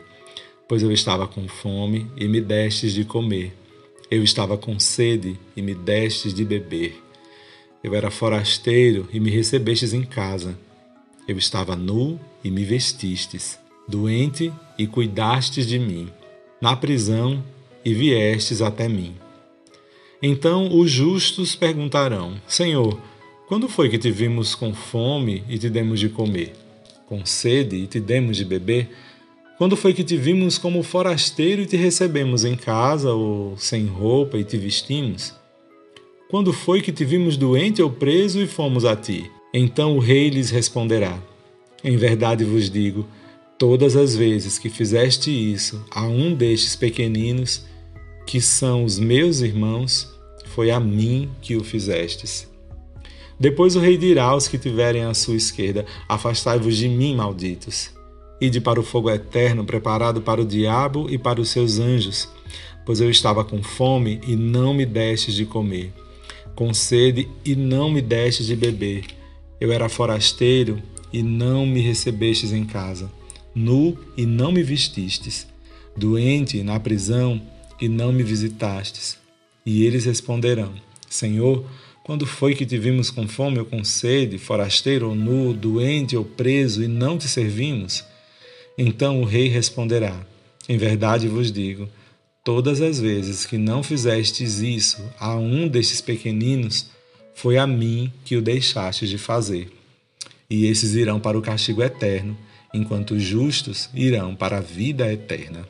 Pois 0.67 0.81
eu 0.81 0.91
estava 0.91 1.27
com 1.27 1.47
fome 1.47 2.07
e 2.15 2.27
me 2.27 2.39
destes 2.39 2.93
de 2.93 3.03
comer. 3.03 3.53
Eu 4.09 4.23
estava 4.23 4.57
com 4.57 4.79
sede 4.79 5.37
e 5.55 5.61
me 5.61 5.75
destes 5.75 6.33
de 6.33 6.45
beber. 6.45 6.95
Eu 7.83 7.93
era 7.93 8.09
forasteiro 8.09 9.09
e 9.11 9.19
me 9.19 9.29
recebestes 9.29 9.93
em 9.93 10.03
casa. 10.03 10.57
Eu 11.27 11.37
estava 11.37 11.75
nu 11.75 12.19
e 12.43 12.49
me 12.49 12.63
vestistes, 12.63 13.59
doente 13.87 14.53
e 14.77 14.87
cuidastes 14.87 15.67
de 15.67 15.77
mim, 15.77 16.09
na 16.61 16.75
prisão 16.75 17.43
e 17.83 17.93
viestes 17.93 18.61
até 18.61 18.87
mim. 18.87 19.15
Então 20.21 20.77
os 20.77 20.91
justos 20.91 21.55
perguntarão: 21.55 22.35
Senhor, 22.47 22.99
quando 23.47 23.69
foi 23.69 23.89
que 23.89 23.97
te 23.97 24.11
vimos 24.11 24.53
com 24.53 24.73
fome 24.73 25.43
e 25.47 25.57
te 25.57 25.69
demos 25.69 25.99
de 25.99 26.09
comer? 26.09 26.53
Com 27.07 27.25
sede 27.25 27.77
e 27.77 27.87
te 27.87 27.99
demos 27.99 28.37
de 28.37 28.45
beber? 28.45 28.89
Quando 29.57 29.75
foi 29.75 29.93
que 29.93 30.03
te 30.03 30.15
vimos 30.15 30.57
como 30.57 30.83
forasteiro 30.83 31.61
e 31.61 31.65
te 31.65 31.75
recebemos 31.75 32.45
em 32.45 32.55
casa 32.55 33.11
ou 33.11 33.57
sem 33.57 33.85
roupa 33.87 34.37
e 34.37 34.43
te 34.43 34.57
vestimos? 34.57 35.33
Quando 36.29 36.53
foi 36.53 36.81
que 36.81 36.91
te 36.91 37.03
vimos 37.03 37.35
doente 37.35 37.81
ou 37.81 37.89
preso 37.89 38.39
e 38.41 38.47
fomos 38.47 38.85
a 38.85 38.95
ti? 38.95 39.29
Então 39.53 39.97
o 39.97 39.99
rei 39.99 40.29
lhes 40.29 40.49
responderá: 40.49 41.17
Em 41.83 41.97
verdade 41.97 42.43
vos 42.43 42.69
digo, 42.69 43.05
todas 43.57 43.95
as 43.95 44.15
vezes 44.15 44.59
que 44.59 44.69
fizeste 44.69 45.31
isso 45.31 45.83
a 45.89 46.03
um 46.03 46.33
destes 46.33 46.75
pequeninos, 46.75 47.65
que 48.29 48.39
são 48.39 48.83
os 48.83 48.99
meus 48.99 49.41
irmãos, 49.41 50.07
foi 50.49 50.69
a 50.69 50.79
mim 50.79 51.31
que 51.41 51.55
o 51.55 51.63
fizestes. 51.63 52.47
Depois 53.39 53.75
o 53.75 53.79
rei 53.79 53.97
dirá 53.97 54.25
aos 54.25 54.47
que 54.47 54.59
tiverem 54.59 55.03
à 55.03 55.15
sua 55.15 55.35
esquerda: 55.35 55.83
Afastai-vos 56.07 56.77
de 56.77 56.87
mim, 56.87 57.15
malditos. 57.15 57.89
Ide 58.39 58.61
para 58.61 58.79
o 58.79 58.83
fogo 58.83 59.09
eterno 59.09 59.65
preparado 59.65 60.21
para 60.21 60.39
o 60.39 60.45
diabo 60.45 61.07
e 61.09 61.17
para 61.17 61.41
os 61.41 61.49
seus 61.49 61.79
anjos, 61.79 62.29
pois 62.85 63.01
eu 63.01 63.09
estava 63.09 63.43
com 63.43 63.63
fome 63.63 64.21
e 64.27 64.35
não 64.35 64.75
me 64.75 64.85
destes 64.85 65.33
de 65.33 65.47
comer, 65.47 65.91
com 66.53 66.71
sede 66.71 67.27
e 67.43 67.55
não 67.55 67.89
me 67.89 67.99
destes 67.99 68.45
de 68.45 68.55
beber. 68.55 69.05
Eu 69.59 69.71
era 69.71 69.89
forasteiro 69.89 70.79
e 71.11 71.23
não 71.23 71.65
me 71.65 71.81
recebestes 71.81 72.53
em 72.53 72.63
casa, 72.63 73.11
nu 73.55 73.97
e 74.15 74.23
não 74.23 74.51
me 74.51 74.61
vestistes, 74.61 75.47
doente 75.97 76.61
na 76.61 76.79
prisão 76.79 77.41
e 77.79 77.87
não 77.87 78.11
me 78.11 78.23
visitastes. 78.23 79.17
E 79.65 79.85
eles 79.85 80.05
responderão: 80.05 80.73
Senhor, 81.09 81.65
quando 82.03 82.25
foi 82.25 82.55
que 82.55 82.65
te 82.65 82.77
vimos 82.77 83.11
com 83.11 83.27
fome 83.27 83.59
ou 83.59 83.65
com 83.65 83.83
sede, 83.83 84.37
forasteiro 84.37 85.09
ou 85.09 85.15
nu, 85.15 85.53
doente 85.53 86.17
ou 86.17 86.25
preso, 86.25 86.83
e 86.83 86.87
não 86.87 87.17
te 87.17 87.27
servimos? 87.27 88.03
Então 88.77 89.21
o 89.21 89.25
rei 89.25 89.47
responderá: 89.47 90.25
Em 90.67 90.77
verdade 90.77 91.27
vos 91.27 91.51
digo, 91.51 91.87
todas 92.43 92.81
as 92.81 92.99
vezes 92.99 93.45
que 93.45 93.57
não 93.57 93.83
fizestes 93.83 94.59
isso 94.59 95.03
a 95.19 95.35
um 95.35 95.67
destes 95.67 96.01
pequeninos, 96.01 96.87
foi 97.35 97.57
a 97.57 97.67
mim 97.67 98.11
que 98.25 98.35
o 98.35 98.41
deixastes 98.41 99.09
de 99.09 99.17
fazer. 99.17 99.71
E 100.49 100.65
esses 100.65 100.95
irão 100.95 101.19
para 101.19 101.37
o 101.37 101.41
castigo 101.41 101.83
eterno, 101.83 102.35
enquanto 102.73 103.11
os 103.11 103.21
justos 103.21 103.89
irão 103.93 104.35
para 104.35 104.57
a 104.57 104.61
vida 104.61 105.11
eterna. 105.11 105.67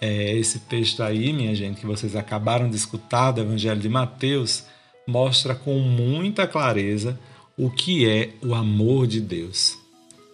É, 0.00 0.36
esse 0.36 0.60
texto 0.60 1.02
aí, 1.02 1.32
minha 1.32 1.54
gente, 1.54 1.80
que 1.80 1.86
vocês 1.86 2.14
acabaram 2.14 2.68
de 2.70 2.76
escutar 2.76 3.32
do 3.32 3.40
Evangelho 3.40 3.80
de 3.80 3.88
Mateus, 3.88 4.64
mostra 5.06 5.54
com 5.54 5.78
muita 5.78 6.46
clareza 6.46 7.18
o 7.56 7.68
que 7.70 8.08
é 8.08 8.30
o 8.42 8.54
amor 8.54 9.06
de 9.06 9.20
Deus. 9.20 9.76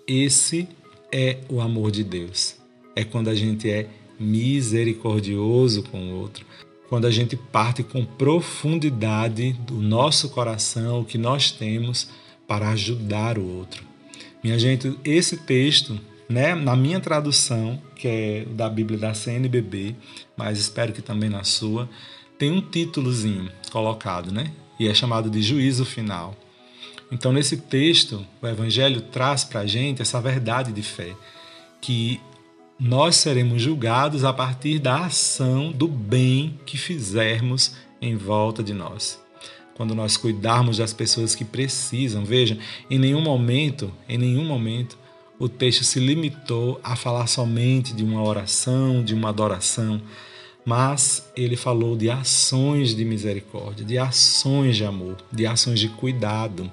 Esse 0.07 0.69
é 1.11 1.39
o 1.49 1.61
amor 1.61 1.91
de 1.91 2.05
Deus. 2.05 2.57
É 2.95 3.05
quando 3.05 3.29
a 3.29 3.35
gente 3.35 3.71
é 3.71 3.89
misericordioso 4.21 5.83
com 5.85 5.99
o 5.99 6.21
outro, 6.21 6.45
quando 6.89 7.07
a 7.07 7.11
gente 7.11 7.37
parte 7.37 7.83
com 7.83 8.05
profundidade 8.05 9.53
do 9.53 9.75
nosso 9.75 10.29
coração, 10.29 11.01
o 11.01 11.05
que 11.05 11.17
nós 11.17 11.51
temos 11.51 12.09
para 12.47 12.69
ajudar 12.71 13.39
o 13.39 13.57
outro. 13.57 13.85
Minha 14.43 14.59
gente, 14.59 14.97
esse 15.05 15.39
texto 15.39 15.99
né? 16.29 16.55
Na 16.55 16.75
minha 16.77 17.01
tradução, 17.01 17.81
que 17.95 18.09
é 18.09 18.45
da 18.51 18.69
Bíblia 18.69 18.99
da 18.99 19.15
CNBB, 19.15 19.95
mas 20.37 20.59
espero 20.59 20.93
que 20.93 21.03
também 21.03 21.31
na 21.31 21.45
sua, 21.45 21.89
tem 22.39 22.51
um 22.51 22.61
títulozinho 22.61 23.51
colocado, 23.71 24.33
né? 24.33 24.53
E 24.79 24.89
é 24.89 24.95
chamado 24.95 25.31
de 25.31 25.43
juízo 25.43 25.85
final. 25.85 26.37
Então, 27.13 27.33
nesse 27.33 27.57
texto, 27.59 28.27
o 28.43 28.47
Evangelho 28.47 29.01
traz 29.01 29.45
para 29.45 29.61
a 29.61 29.67
gente 29.67 30.03
essa 30.03 30.21
verdade 30.21 30.73
de 30.73 30.83
fé, 30.83 31.15
que 31.81 32.21
nós 32.79 33.17
seremos 33.17 33.63
julgados 33.63 34.25
a 34.25 34.33
partir 34.33 34.81
da 34.81 35.07
ação 35.07 35.71
do 35.71 35.87
bem 35.87 36.59
que 36.67 36.77
fizermos 36.77 37.77
em 38.01 38.17
volta 38.17 38.63
de 38.63 38.75
nós. 38.75 39.23
Quando 39.77 39.95
nós 39.95 40.17
cuidarmos 40.17 40.79
das 40.79 40.93
pessoas 40.93 41.35
que 41.35 41.45
precisam, 41.45 42.25
veja, 42.25 42.59
em 42.91 42.99
nenhum 42.99 43.21
momento, 43.21 43.93
em 44.09 44.19
nenhum 44.19 44.45
momento, 44.45 44.99
o 45.39 45.49
texto 45.49 45.85
se 45.85 45.99
limitou 45.99 46.81
a 46.83 46.95
falar 46.95 47.27
somente 47.27 47.93
de 47.93 48.05
uma 48.05 48.23
oração, 48.23 49.03
de 49.03 49.15
uma 49.15 49.31
adoração, 49.31 50.01
mas 50.65 51.31
ele 51.37 51.57
falou 51.57 51.97
de 51.97 52.09
ações 52.09 52.95
de 52.95 53.05
misericórdia, 53.05 53.85
de 53.85 53.99
ações 53.99 54.77
de 54.77 54.85
amor, 54.85 55.17
de 55.31 55.47
ações 55.47 55.81
de 55.81 55.89
cuidado. 55.89 56.71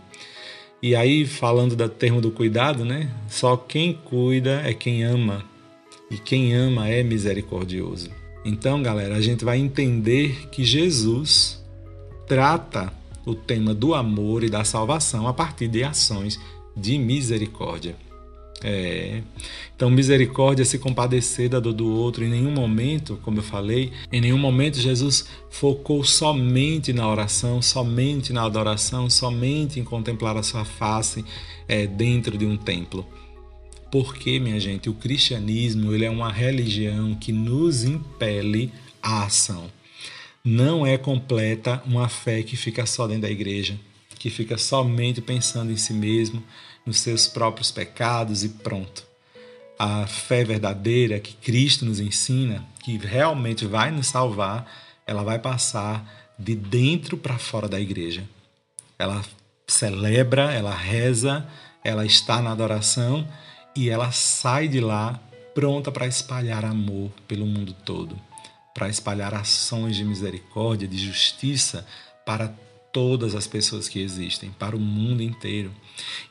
E 0.81 0.95
aí, 0.95 1.25
falando 1.25 1.75
do 1.75 1.89
termo 1.89 2.21
do 2.21 2.31
cuidado, 2.31 2.85
né? 2.85 3.11
Só 3.29 3.57
quem 3.57 3.93
cuida 3.93 4.61
é 4.65 4.73
quem 4.73 5.03
ama, 5.03 5.43
e 6.09 6.17
quem 6.17 6.53
ama 6.55 6.87
é 6.87 7.03
misericordioso. 7.03 8.09
Então, 8.43 8.81
galera, 8.81 9.15
a 9.15 9.21
gente 9.21 9.45
vai 9.45 9.59
entender 9.59 10.49
que 10.49 10.63
Jesus 10.63 11.63
trata 12.27 12.91
o 13.25 13.35
tema 13.35 13.73
do 13.73 13.93
amor 13.93 14.43
e 14.43 14.49
da 14.49 14.63
salvação 14.63 15.27
a 15.27 15.33
partir 15.33 15.67
de 15.67 15.83
ações 15.83 16.39
de 16.75 16.97
misericórdia. 16.97 17.95
É. 18.63 19.21
Então, 19.75 19.89
misericórdia 19.89 20.61
é 20.61 20.65
se 20.65 20.77
compadecer 20.77 21.49
da 21.49 21.59
dor 21.59 21.73
do 21.73 21.91
outro. 21.91 22.23
Em 22.23 22.29
nenhum 22.29 22.51
momento, 22.51 23.19
como 23.23 23.39
eu 23.39 23.43
falei, 23.43 23.91
em 24.11 24.21
nenhum 24.21 24.37
momento 24.37 24.79
Jesus 24.79 25.25
focou 25.49 26.03
somente 26.03 26.93
na 26.93 27.09
oração, 27.09 27.61
somente 27.61 28.31
na 28.31 28.43
adoração, 28.43 29.09
somente 29.09 29.79
em 29.79 29.83
contemplar 29.83 30.37
a 30.37 30.43
sua 30.43 30.63
face 30.63 31.25
é, 31.67 31.87
dentro 31.87 32.37
de 32.37 32.45
um 32.45 32.55
templo. 32.55 33.07
Porque, 33.91 34.39
minha 34.39 34.59
gente, 34.59 34.89
o 34.89 34.93
cristianismo 34.93 35.93
ele 35.93 36.05
é 36.05 36.09
uma 36.09 36.31
religião 36.31 37.15
que 37.15 37.31
nos 37.31 37.83
impele 37.83 38.71
à 39.01 39.23
ação. 39.23 39.69
Não 40.43 40.85
é 40.85 40.97
completa 40.97 41.83
uma 41.85 42.07
fé 42.07 42.41
que 42.41 42.55
fica 42.55 42.85
só 42.85 43.05
dentro 43.05 43.23
da 43.23 43.29
igreja, 43.31 43.77
que 44.17 44.29
fica 44.29 44.57
somente 44.57 45.21
pensando 45.21 45.71
em 45.71 45.77
si 45.77 45.93
mesmo, 45.93 46.41
nos 46.85 46.99
seus 46.99 47.27
próprios 47.27 47.71
pecados 47.71 48.43
e 48.43 48.49
pronto. 48.49 49.05
A 49.77 50.05
fé 50.05 50.43
verdadeira 50.43 51.19
que 51.19 51.33
Cristo 51.33 51.85
nos 51.85 51.99
ensina, 51.99 52.65
que 52.83 52.97
realmente 52.97 53.65
vai 53.65 53.91
nos 53.91 54.07
salvar, 54.07 54.71
ela 55.05 55.23
vai 55.23 55.39
passar 55.39 56.33
de 56.37 56.55
dentro 56.55 57.17
para 57.17 57.37
fora 57.37 57.67
da 57.67 57.79
igreja. 57.79 58.27
Ela 58.97 59.23
celebra, 59.67 60.51
ela 60.51 60.73
reza, 60.73 61.47
ela 61.83 62.05
está 62.05 62.41
na 62.41 62.51
adoração 62.51 63.27
e 63.75 63.89
ela 63.89 64.11
sai 64.11 64.67
de 64.67 64.79
lá 64.79 65.19
pronta 65.53 65.91
para 65.91 66.07
espalhar 66.07 66.63
amor 66.63 67.11
pelo 67.27 67.45
mundo 67.45 67.75
todo, 67.85 68.19
para 68.73 68.89
espalhar 68.89 69.33
ações 69.33 69.95
de 69.95 70.05
misericórdia, 70.05 70.87
de 70.87 70.97
justiça 70.97 71.85
para 72.25 72.53
todas 72.91 73.35
as 73.35 73.47
pessoas 73.47 73.87
que 73.87 73.99
existem, 73.99 74.51
para 74.57 74.75
o 74.75 74.79
mundo 74.79 75.23
inteiro. 75.23 75.71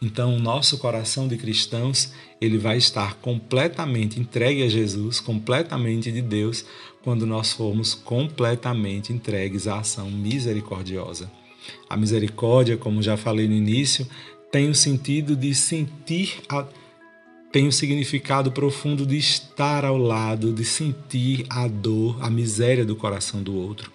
Então, 0.01 0.37
o 0.37 0.41
nosso 0.41 0.79
coração 0.79 1.27
de 1.27 1.37
cristãos, 1.37 2.13
ele 2.41 2.59
vai 2.59 2.77
estar 2.77 3.15
completamente 3.17 4.21
entregue 4.21 4.63
a 4.63 4.69
Jesus, 4.69 5.21
completamente 5.21 6.13
de 6.13 6.21
Deus, 6.21 6.65
quando 7.03 7.27
nós 7.27 7.53
formos 7.53 7.95
completamente 7.95 9.13
entregues 9.13 9.67
à 9.67 9.79
ação 9.79 10.11
misericordiosa. 10.11 11.31
A 11.89 11.97
misericórdia, 11.97 12.77
como 12.77 13.03
já 13.03 13.17
falei 13.17 13.47
no 13.47 13.55
início, 13.55 14.07
tem 14.51 14.69
o 14.69 14.75
sentido 14.75 15.37
de 15.37 15.55
sentir 15.55 16.41
a 16.49 16.67
tem 17.53 17.67
o 17.67 17.73
significado 17.73 18.53
profundo 18.53 19.05
de 19.05 19.17
estar 19.17 19.85
ao 19.85 19.99
lado, 19.99 20.53
de 20.53 20.65
sentir 20.65 21.45
a 21.51 21.67
dor, 21.67 22.17
a 22.21 22.31
miséria 22.31 22.85
do 22.85 22.95
coração 22.95 23.43
do 23.43 23.57
outro. 23.57 23.91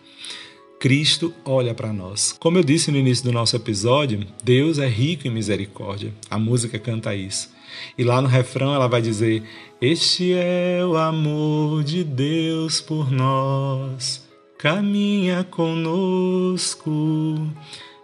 Cristo 0.85 1.33
olha 1.43 1.73
para 1.73 1.91
nós. 1.91 2.35
Como 2.39 2.59
eu 2.59 2.63
disse 2.63 2.91
no 2.91 2.97
início 2.99 3.25
do 3.25 3.31
nosso 3.31 3.55
episódio, 3.55 4.23
Deus 4.43 4.77
é 4.77 4.87
rico 4.87 5.27
em 5.27 5.31
misericórdia. 5.31 6.13
A 6.29 6.37
música 6.37 6.77
canta 6.77 7.15
isso. 7.15 7.49
E 7.97 8.03
lá 8.03 8.21
no 8.21 8.27
refrão 8.27 8.71
ela 8.71 8.87
vai 8.87 9.01
dizer: 9.01 9.41
Este 9.81 10.33
é 10.33 10.85
o 10.85 10.95
amor 10.95 11.83
de 11.83 12.03
Deus 12.03 12.81
por 12.81 13.11
nós, 13.11 14.23
caminha 14.59 15.43
conosco, 15.43 16.91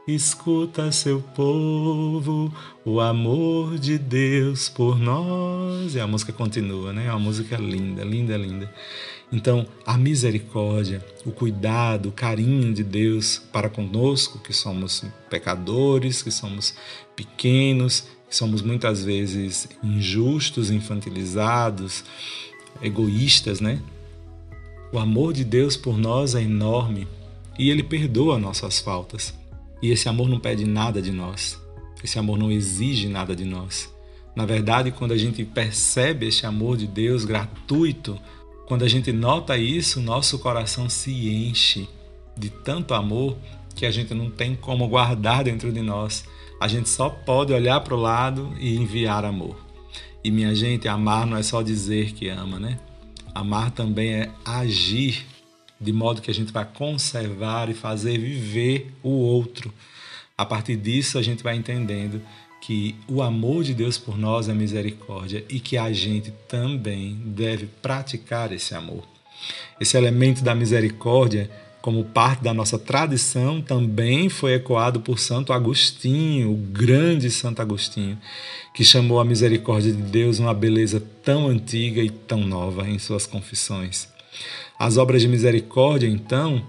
escuta 0.07 0.91
seu 0.91 1.21
povo, 1.21 2.51
o 2.83 2.99
amor 2.99 3.77
de 3.77 3.99
Deus 3.99 4.69
por 4.69 4.97
nós. 4.97 5.93
E 5.93 5.99
a 5.99 6.07
música 6.07 6.33
continua, 6.33 6.91
né? 6.91 7.05
É 7.05 7.09
uma 7.11 7.19
música 7.19 7.57
linda, 7.57 8.03
linda, 8.03 8.35
linda. 8.35 8.73
Então, 9.31 9.65
a 9.85 9.97
misericórdia, 9.97 11.03
o 11.25 11.31
cuidado, 11.31 12.09
o 12.09 12.11
carinho 12.11 12.73
de 12.73 12.83
Deus 12.83 13.41
para 13.51 13.69
conosco, 13.69 14.39
que 14.39 14.51
somos 14.51 15.05
pecadores, 15.29 16.21
que 16.21 16.31
somos 16.31 16.73
pequenos, 17.15 18.01
que 18.27 18.35
somos 18.35 18.61
muitas 18.61 19.05
vezes 19.05 19.69
injustos, 19.81 20.69
infantilizados, 20.69 22.03
egoístas, 22.81 23.61
né? 23.61 23.81
O 24.91 24.99
amor 24.99 25.31
de 25.31 25.45
Deus 25.45 25.77
por 25.77 25.97
nós 25.97 26.35
é 26.35 26.41
enorme 26.41 27.07
e 27.57 27.69
ele 27.69 27.83
perdoa 27.83 28.37
nossas 28.37 28.79
faltas. 28.79 29.33
E 29.81 29.89
esse 29.89 30.09
amor 30.09 30.27
não 30.27 30.39
pede 30.39 30.65
nada 30.65 31.01
de 31.01 31.11
nós. 31.11 31.57
Esse 32.03 32.19
amor 32.19 32.37
não 32.37 32.51
exige 32.51 33.07
nada 33.07 33.33
de 33.33 33.45
nós. 33.45 33.89
Na 34.35 34.45
verdade, 34.45 34.91
quando 34.91 35.13
a 35.13 35.17
gente 35.17 35.45
percebe 35.45 36.27
esse 36.27 36.45
amor 36.45 36.75
de 36.75 36.87
Deus 36.87 37.23
gratuito, 37.23 38.19
quando 38.71 38.85
a 38.85 38.87
gente 38.87 39.11
nota 39.11 39.57
isso, 39.57 39.99
nosso 39.99 40.39
coração 40.39 40.87
se 40.87 41.11
enche 41.27 41.89
de 42.37 42.49
tanto 42.49 42.93
amor 42.93 43.37
que 43.75 43.85
a 43.85 43.91
gente 43.91 44.13
não 44.13 44.29
tem 44.29 44.55
como 44.55 44.87
guardar 44.87 45.43
dentro 45.43 45.73
de 45.73 45.81
nós. 45.81 46.23
A 46.57 46.69
gente 46.69 46.87
só 46.87 47.09
pode 47.09 47.51
olhar 47.51 47.81
para 47.81 47.93
o 47.93 47.99
lado 47.99 48.55
e 48.57 48.77
enviar 48.77 49.25
amor. 49.25 49.57
E 50.23 50.31
minha 50.31 50.55
gente, 50.55 50.87
amar 50.87 51.27
não 51.27 51.35
é 51.35 51.43
só 51.43 51.61
dizer 51.61 52.13
que 52.13 52.29
ama, 52.29 52.61
né? 52.61 52.79
Amar 53.35 53.71
também 53.71 54.13
é 54.13 54.31
agir 54.45 55.25
de 55.77 55.91
modo 55.91 56.21
que 56.21 56.31
a 56.31 56.33
gente 56.33 56.53
vai 56.53 56.63
conservar 56.63 57.69
e 57.69 57.73
fazer 57.73 58.17
viver 58.17 58.93
o 59.03 59.09
outro. 59.09 59.73
A 60.37 60.45
partir 60.45 60.77
disso, 60.77 61.17
a 61.17 61.21
gente 61.21 61.43
vai 61.43 61.57
entendendo 61.57 62.21
que 62.61 62.95
o 63.07 63.23
amor 63.23 63.63
de 63.63 63.73
Deus 63.73 63.97
por 63.97 64.15
nós 64.15 64.47
é 64.47 64.53
misericórdia 64.53 65.43
e 65.49 65.59
que 65.59 65.77
a 65.77 65.91
gente 65.91 66.31
também 66.47 67.19
deve 67.25 67.65
praticar 67.81 68.51
esse 68.53 68.75
amor. 68.75 69.03
Esse 69.79 69.97
elemento 69.97 70.43
da 70.43 70.53
misericórdia, 70.53 71.49
como 71.81 72.05
parte 72.05 72.43
da 72.43 72.53
nossa 72.53 72.77
tradição, 72.77 73.59
também 73.59 74.29
foi 74.29 74.53
ecoado 74.53 75.01
por 75.01 75.17
Santo 75.17 75.51
Agostinho, 75.51 76.51
o 76.53 76.55
grande 76.55 77.31
Santo 77.31 77.63
Agostinho, 77.63 78.19
que 78.75 78.85
chamou 78.85 79.19
a 79.19 79.25
misericórdia 79.25 79.91
de 79.91 80.01
Deus 80.01 80.37
uma 80.37 80.53
beleza 80.53 81.03
tão 81.23 81.47
antiga 81.47 82.03
e 82.03 82.11
tão 82.11 82.41
nova 82.41 82.87
em 82.87 82.99
suas 82.99 83.25
confissões. 83.25 84.07
As 84.77 84.97
obras 84.97 85.23
de 85.23 85.27
misericórdia, 85.27 86.07
então, 86.07 86.63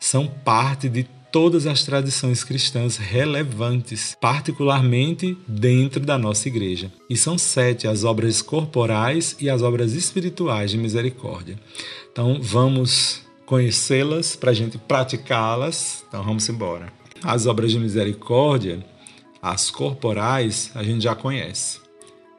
são 0.00 0.26
parte 0.26 0.88
de 0.88 1.06
todas 1.36 1.66
as 1.66 1.84
tradições 1.84 2.42
cristãs 2.42 2.96
relevantes, 2.96 4.16
particularmente 4.18 5.36
dentro 5.46 6.00
da 6.00 6.16
nossa 6.16 6.48
igreja. 6.48 6.90
E 7.10 7.16
são 7.16 7.36
sete 7.36 7.86
as 7.86 8.04
obras 8.04 8.40
corporais 8.40 9.36
e 9.38 9.50
as 9.50 9.60
obras 9.60 9.92
espirituais 9.92 10.70
de 10.70 10.78
misericórdia. 10.78 11.60
Então 12.10 12.38
vamos 12.40 13.20
conhecê-las 13.44 14.34
para 14.34 14.52
a 14.52 14.54
gente 14.54 14.78
praticá-las. 14.78 16.06
Então 16.08 16.22
vamos 16.22 16.48
embora. 16.48 16.90
As 17.22 17.44
obras 17.44 17.70
de 17.70 17.80
misericórdia, 17.80 18.82
as 19.42 19.70
corporais, 19.70 20.70
a 20.74 20.82
gente 20.82 21.04
já 21.04 21.14
conhece. 21.14 21.80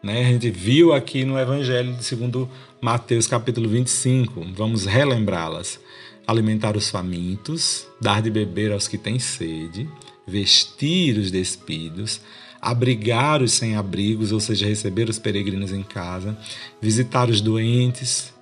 Né? 0.02 0.22
A 0.22 0.32
gente 0.32 0.50
viu 0.50 0.92
aqui 0.92 1.24
no 1.24 1.38
Evangelho 1.38 1.96
segundo 2.02 2.50
Mateus 2.82 3.28
capítulo 3.28 3.70
25. 3.70 4.44
Vamos 4.56 4.88
relembrá-las 4.88 5.80
alimentar 6.28 6.76
os 6.76 6.90
famintos, 6.90 7.88
dar 8.02 8.22
de 8.22 8.30
beber 8.30 8.74
aos 8.74 8.88
que 8.88 8.98
têm 8.98 9.18
sede, 9.18 9.90
vestir 10.28 11.18
os 11.18 11.32
despidos, 11.32 12.20
abrigar 12.62 13.42
os 13.42 13.54
sem-abrigos, 13.54 14.34
ou 14.34 14.40
seja, 14.42 14.68
receber 14.68 15.10
os 15.10 15.18
peregrinos 15.18 15.72
em 15.72 15.84
casa, 15.84 16.38
visitar 16.82 17.30
os 17.30 17.40
doentes, 17.40 18.34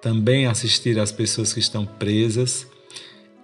também 0.00 0.46
assistir 0.46 0.98
às 0.98 1.12
pessoas 1.12 1.52
que 1.52 1.60
estão 1.60 1.84
presas 1.84 2.66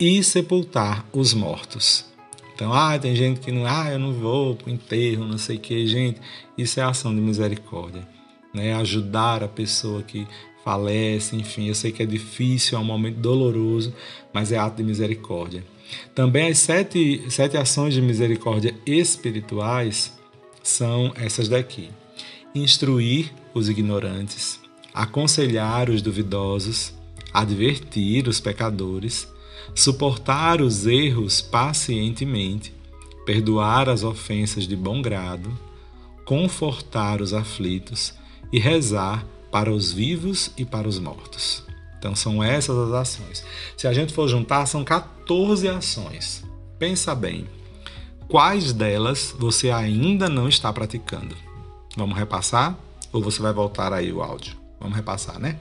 e 0.01 0.23
sepultar 0.23 1.05
os 1.13 1.35
mortos. 1.35 2.07
Então, 2.55 2.73
ah, 2.73 2.97
tem 2.99 3.15
gente 3.17 3.41
que 3.41 3.51
não, 3.51 3.67
ah, 3.67 3.91
eu 3.91 3.99
não 3.99 4.13
vou 4.13 4.55
para 4.55 4.71
o 4.71 4.73
enterro, 4.73 5.27
não 5.27 5.37
sei 5.37 5.57
o 5.57 5.61
que, 5.61 5.87
gente. 5.87 6.21
Isso 6.57 6.79
é 6.79 6.85
ação 6.85 7.15
de 7.15 7.21
misericórdia, 7.21 8.07
né? 8.55 8.75
Ajudar 8.75 9.43
a 9.43 9.49
pessoa 9.49 10.03
que 10.03 10.27
falece, 10.65 11.37
enfim, 11.37 11.69
eu 11.69 11.75
sei 11.75 11.93
que 11.93 12.03
é 12.03 12.07
difícil, 12.07 12.79
é 12.79 12.81
um 12.81 12.85
momento 12.85 13.19
doloroso, 13.19 13.93
mas 14.33 14.51
é 14.51 14.57
ato 14.57 14.79
de 14.79 14.83
misericórdia. 14.83 15.63
Também 16.15 16.49
as 16.49 16.59
sete, 16.59 17.23
sete 17.29 17.57
ações 17.59 17.93
de 17.93 18.01
misericórdia 18.01 18.75
espirituais 18.87 20.13
são 20.63 21.13
essas 21.17 21.49
daqui: 21.49 21.91
instruir 22.55 23.31
os 23.53 23.69
ignorantes, 23.69 24.59
aconselhar 24.93 25.91
os 25.91 26.01
duvidosos, 26.01 26.95
advertir 27.33 28.27
os 28.27 28.41
pecadores, 28.41 29.29
suportar 29.75 30.63
os 30.63 30.87
erros 30.87 31.43
pacientemente, 31.43 32.73
perdoar 33.27 33.91
as 33.91 34.03
ofensas 34.03 34.67
de 34.67 34.75
bom 34.75 35.03
grado, 35.03 35.53
confortar 36.25 37.21
os 37.21 37.35
aflitos 37.35 38.15
e 38.51 38.59
rezar 38.59 39.27
para 39.55 39.73
os 39.73 39.93
vivos 39.93 40.51
e 40.57 40.65
para 40.65 40.89
os 40.89 40.99
mortos. 40.99 41.63
Então 41.97 42.13
são 42.17 42.43
essas 42.43 42.77
as 42.77 42.93
ações. 42.93 43.45
Se 43.77 43.87
a 43.87 43.93
gente 43.93 44.13
for 44.13 44.27
juntar, 44.27 44.67
são 44.67 44.83
14 44.83 45.69
ações. 45.69 46.43
Pensa 46.77 47.15
bem, 47.15 47.47
quais 48.27 48.73
delas 48.73 49.33
você 49.39 49.71
ainda 49.71 50.29
não 50.29 50.49
está 50.49 50.73
praticando? 50.73 51.37
Vamos 51.97 52.19
repassar? 52.19 52.77
Ou 53.13 53.23
você 53.23 53.41
vai 53.41 53.53
voltar 53.53 53.93
aí 53.93 54.13
o 54.13 54.25
áudio? 54.25 54.57
Vamos 54.81 54.97
repassar, 54.97 55.39
né? 55.39 55.61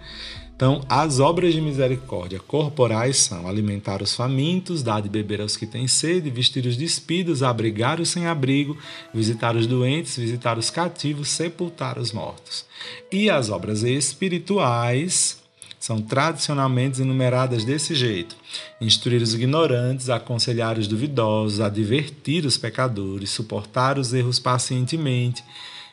Então, 0.55 0.81
as 0.87 1.19
obras 1.19 1.53
de 1.53 1.59
misericórdia 1.59 2.39
corporais 2.39 3.17
são 3.17 3.47
alimentar 3.47 4.01
os 4.01 4.15
famintos, 4.15 4.83
dar 4.83 5.01
de 5.01 5.09
beber 5.09 5.41
aos 5.41 5.57
que 5.57 5.65
têm 5.65 5.87
sede, 5.87 6.29
vestir 6.29 6.65
os 6.65 6.77
despidos, 6.77 7.41
abrigar 7.41 7.99
os 7.99 8.09
sem-abrigo, 8.09 8.77
visitar 9.13 9.55
os 9.55 9.65
doentes, 9.65 10.15
visitar 10.15 10.57
os 10.57 10.69
cativos, 10.69 11.29
sepultar 11.29 11.97
os 11.97 12.11
mortos. 12.11 12.65
E 13.11 13.29
as 13.29 13.49
obras 13.49 13.83
espirituais 13.83 15.41
são 15.83 15.99
tradicionalmente 16.01 17.01
enumeradas 17.01 17.65
desse 17.65 17.93
jeito: 17.93 18.37
instruir 18.79 19.21
os 19.21 19.33
ignorantes, 19.33 20.09
aconselhar 20.09 20.77
os 20.77 20.87
duvidosos, 20.87 21.59
advertir 21.59 22.45
os 22.45 22.57
pecadores, 22.57 23.31
suportar 23.31 23.97
os 23.97 24.13
erros 24.13 24.39
pacientemente, 24.39 25.43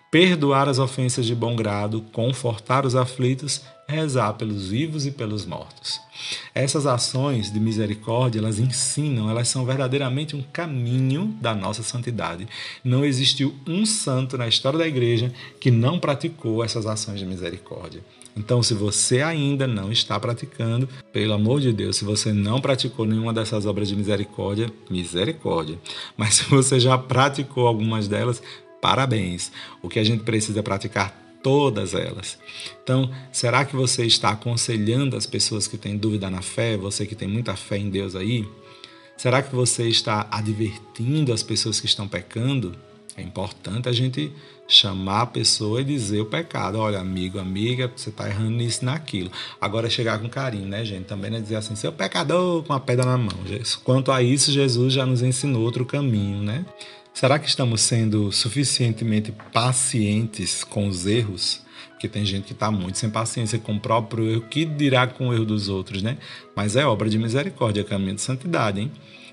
perdoar 0.08 0.68
as 0.68 0.78
ofensas 0.78 1.26
de 1.26 1.34
bom 1.34 1.56
grado, 1.56 2.02
confortar 2.12 2.86
os 2.86 2.94
aflitos 2.94 3.62
rezar 3.90 4.34
pelos 4.34 4.68
vivos 4.68 5.04
e 5.06 5.10
pelos 5.10 5.44
mortos. 5.44 6.00
Essas 6.54 6.86
ações 6.86 7.52
de 7.52 7.58
misericórdia, 7.58 8.38
elas 8.38 8.58
ensinam, 8.58 9.28
elas 9.28 9.48
são 9.48 9.64
verdadeiramente 9.64 10.36
um 10.36 10.42
caminho 10.42 11.34
da 11.40 11.54
nossa 11.54 11.82
santidade. 11.82 12.46
Não 12.84 13.04
existiu 13.04 13.54
um 13.66 13.84
santo 13.84 14.38
na 14.38 14.46
história 14.48 14.78
da 14.78 14.86
igreja 14.86 15.32
que 15.58 15.70
não 15.70 15.98
praticou 15.98 16.64
essas 16.64 16.86
ações 16.86 17.18
de 17.18 17.26
misericórdia. 17.26 18.02
Então, 18.36 18.62
se 18.62 18.74
você 18.74 19.22
ainda 19.22 19.66
não 19.66 19.90
está 19.90 20.18
praticando, 20.18 20.88
pelo 21.12 21.32
amor 21.32 21.60
de 21.60 21.72
Deus, 21.72 21.96
se 21.96 22.04
você 22.04 22.32
não 22.32 22.60
praticou 22.60 23.04
nenhuma 23.04 23.32
dessas 23.32 23.66
obras 23.66 23.88
de 23.88 23.96
misericórdia, 23.96 24.72
misericórdia. 24.88 25.78
Mas 26.16 26.34
se 26.34 26.44
você 26.44 26.78
já 26.78 26.96
praticou 26.96 27.66
algumas 27.66 28.06
delas, 28.06 28.42
parabéns. 28.80 29.50
O 29.82 29.88
que 29.88 29.98
a 29.98 30.04
gente 30.04 30.22
precisa 30.22 30.62
praticar 30.62 31.29
todas 31.42 31.94
elas. 31.94 32.38
Então, 32.82 33.10
será 33.32 33.64
que 33.64 33.74
você 33.74 34.04
está 34.04 34.30
aconselhando 34.30 35.16
as 35.16 35.26
pessoas 35.26 35.66
que 35.66 35.76
têm 35.76 35.96
dúvida 35.96 36.30
na 36.30 36.42
fé, 36.42 36.76
você 36.76 37.06
que 37.06 37.14
tem 37.14 37.28
muita 37.28 37.56
fé 37.56 37.78
em 37.78 37.90
Deus 37.90 38.14
aí? 38.14 38.46
Será 39.16 39.42
que 39.42 39.54
você 39.54 39.88
está 39.88 40.26
advertindo 40.30 41.32
as 41.32 41.42
pessoas 41.42 41.78
que 41.78 41.86
estão 41.86 42.08
pecando? 42.08 42.74
É 43.16 43.22
importante 43.22 43.88
a 43.88 43.92
gente 43.92 44.32
chamar 44.66 45.22
a 45.22 45.26
pessoa 45.26 45.80
e 45.80 45.84
dizer 45.84 46.20
o 46.20 46.26
pecado. 46.26 46.78
Olha, 46.78 47.00
amigo, 47.00 47.38
amiga, 47.38 47.92
você 47.94 48.08
está 48.08 48.28
errando 48.28 48.52
nisso 48.52 48.84
naquilo. 48.84 49.30
Agora 49.60 49.90
chegar 49.90 50.18
com 50.18 50.28
carinho, 50.28 50.66
né, 50.66 50.84
gente? 50.84 51.04
Também 51.04 51.30
não 51.30 51.38
é 51.38 51.40
dizer 51.40 51.56
assim, 51.56 51.74
seu 51.74 51.92
pecador 51.92 52.62
com 52.62 52.72
a 52.72 52.80
pedra 52.80 53.04
na 53.04 53.18
mão. 53.18 53.36
Quanto 53.84 54.12
a 54.12 54.22
isso, 54.22 54.52
Jesus 54.52 54.94
já 54.94 55.04
nos 55.04 55.22
ensinou 55.22 55.62
outro 55.62 55.84
caminho, 55.84 56.42
né? 56.42 56.64
Será 57.12 57.38
que 57.38 57.48
estamos 57.48 57.80
sendo 57.80 58.32
suficientemente 58.32 59.32
pacientes 59.52 60.64
com 60.64 60.88
os 60.88 61.06
erros? 61.06 61.60
Porque 61.90 62.08
tem 62.08 62.24
gente 62.24 62.44
que 62.44 62.52
está 62.52 62.70
muito 62.70 62.96
sem 62.96 63.10
paciência 63.10 63.58
com 63.58 63.74
o 63.74 63.80
próprio 63.80 64.30
erro, 64.30 64.42
que 64.42 64.64
dirá 64.64 65.06
com 65.06 65.28
o 65.28 65.34
erro 65.34 65.44
dos 65.44 65.68
outros, 65.68 66.02
né? 66.02 66.16
Mas 66.56 66.76
é 66.76 66.86
obra 66.86 67.10
de 67.10 67.18
misericórdia, 67.18 67.82
é 67.82 67.84
caminho 67.84 68.14
de 68.14 68.22
santidade, 68.22 68.80
hein? 68.80 68.90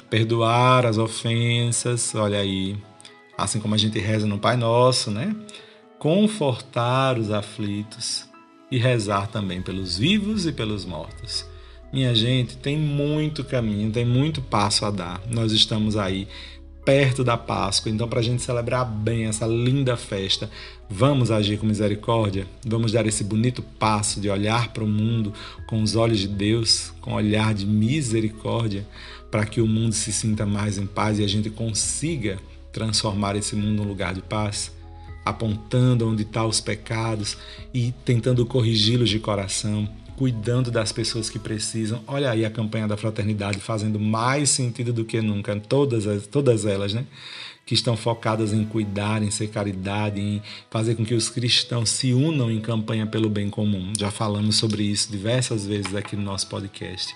Perdoar 0.10 0.86
as 0.86 0.98
ofensas, 0.98 2.14
olha 2.14 2.40
aí, 2.40 2.76
assim 3.38 3.60
como 3.60 3.74
a 3.74 3.78
gente 3.78 3.98
reza 4.00 4.28
no 4.28 4.38
Pai 4.38 4.58
Nosso, 4.58 5.10
né? 5.10 5.34
Confortar 5.98 7.18
os 7.18 7.32
aflitos 7.32 8.28
e 8.70 8.78
rezar 8.78 9.28
também 9.28 9.62
pelos 9.62 9.98
vivos 9.98 10.46
e 10.46 10.52
pelos 10.52 10.84
mortos. 10.84 11.46
Minha 11.92 12.14
gente, 12.14 12.58
tem 12.58 12.78
muito 12.78 13.46
caminho, 13.46 13.92
tem 13.92 14.06
muito 14.06 14.42
passo 14.42 14.86
a 14.86 14.92
dar. 14.92 15.22
Nós 15.32 15.54
estamos 15.54 15.96
aí 15.96 16.28
perto 16.88 17.22
da 17.22 17.36
Páscoa. 17.36 17.92
Então, 17.92 18.08
para 18.08 18.22
a 18.22 18.24
gente 18.24 18.42
celebrar 18.42 18.86
bem 18.86 19.26
essa 19.26 19.46
linda 19.46 19.98
festa, 19.98 20.50
vamos 20.90 21.32
agir 21.32 21.60
com 21.60 21.66
misericórdia, 21.66 22.48
vamos 22.66 22.94
dar 22.94 23.06
esse 23.06 23.26
bonito 23.26 23.62
passo 23.62 24.22
de 24.22 24.30
olhar 24.30 24.70
para 24.70 24.86
o 24.86 24.88
mundo 24.88 25.34
com 25.68 25.84
os 25.84 25.98
olhos 25.98 26.20
de 26.20 26.30
Deus, 26.30 26.94
com 27.02 27.14
olhar 27.14 27.54
de 27.54 27.66
misericórdia, 27.66 28.88
para 29.30 29.46
que 29.46 29.60
o 29.60 29.68
mundo 29.68 29.92
se 29.92 30.14
sinta 30.14 30.46
mais 30.46 30.78
em 30.78 30.86
paz 30.86 31.20
e 31.20 31.26
a 31.26 31.28
gente 31.28 31.50
consiga 31.50 32.40
transformar 32.72 33.36
esse 33.36 33.54
mundo 33.54 33.84
num 33.84 33.90
lugar 33.90 34.14
de 34.14 34.22
paz, 34.22 34.72
apontando 35.26 36.08
onde 36.08 36.22
estão 36.22 36.44
tá 36.44 36.48
os 36.48 36.62
pecados 36.62 37.38
e 37.74 37.94
tentando 38.06 38.46
corrigi-los 38.46 39.10
de 39.10 39.20
coração, 39.20 39.90
cuidando 40.18 40.72
das 40.72 40.92
pessoas 40.92 41.30
que 41.30 41.38
precisam. 41.38 42.04
Olha 42.08 42.32
aí 42.32 42.44
a 42.44 42.50
campanha 42.50 42.88
da 42.88 42.98
fraternidade 42.98 43.60
fazendo 43.60 44.00
mais 44.00 44.50
sentido 44.50 44.92
do 44.92 45.06
que 45.06 45.22
nunca, 45.22 45.56
todas, 45.60 46.08
as, 46.08 46.26
todas 46.26 46.66
elas, 46.66 46.94
né? 46.94 47.06
Que 47.68 47.76
estão 47.76 47.96
focadas 47.96 48.52
em 48.52 48.66
cuidar, 48.66 49.22
em 49.22 49.30
ser 49.30 49.50
caridade, 49.50 50.20
em 50.20 50.42
fazer 50.72 50.96
com 50.96 51.06
que 51.06 51.14
os 51.14 51.30
cristãos 51.30 51.90
se 51.90 52.14
unam 52.14 52.50
em 52.50 52.60
campanha 52.60 53.06
pelo 53.06 53.30
bem 53.30 53.50
comum. 53.50 53.94
Já 53.98 54.10
falamos 54.10 54.56
sobre 54.56 54.84
isso 54.84 55.12
diversas 55.12 55.68
vezes 55.68 55.94
aqui 55.94 56.16
no 56.16 56.24
nosso 56.24 56.48
podcast. 56.48 57.14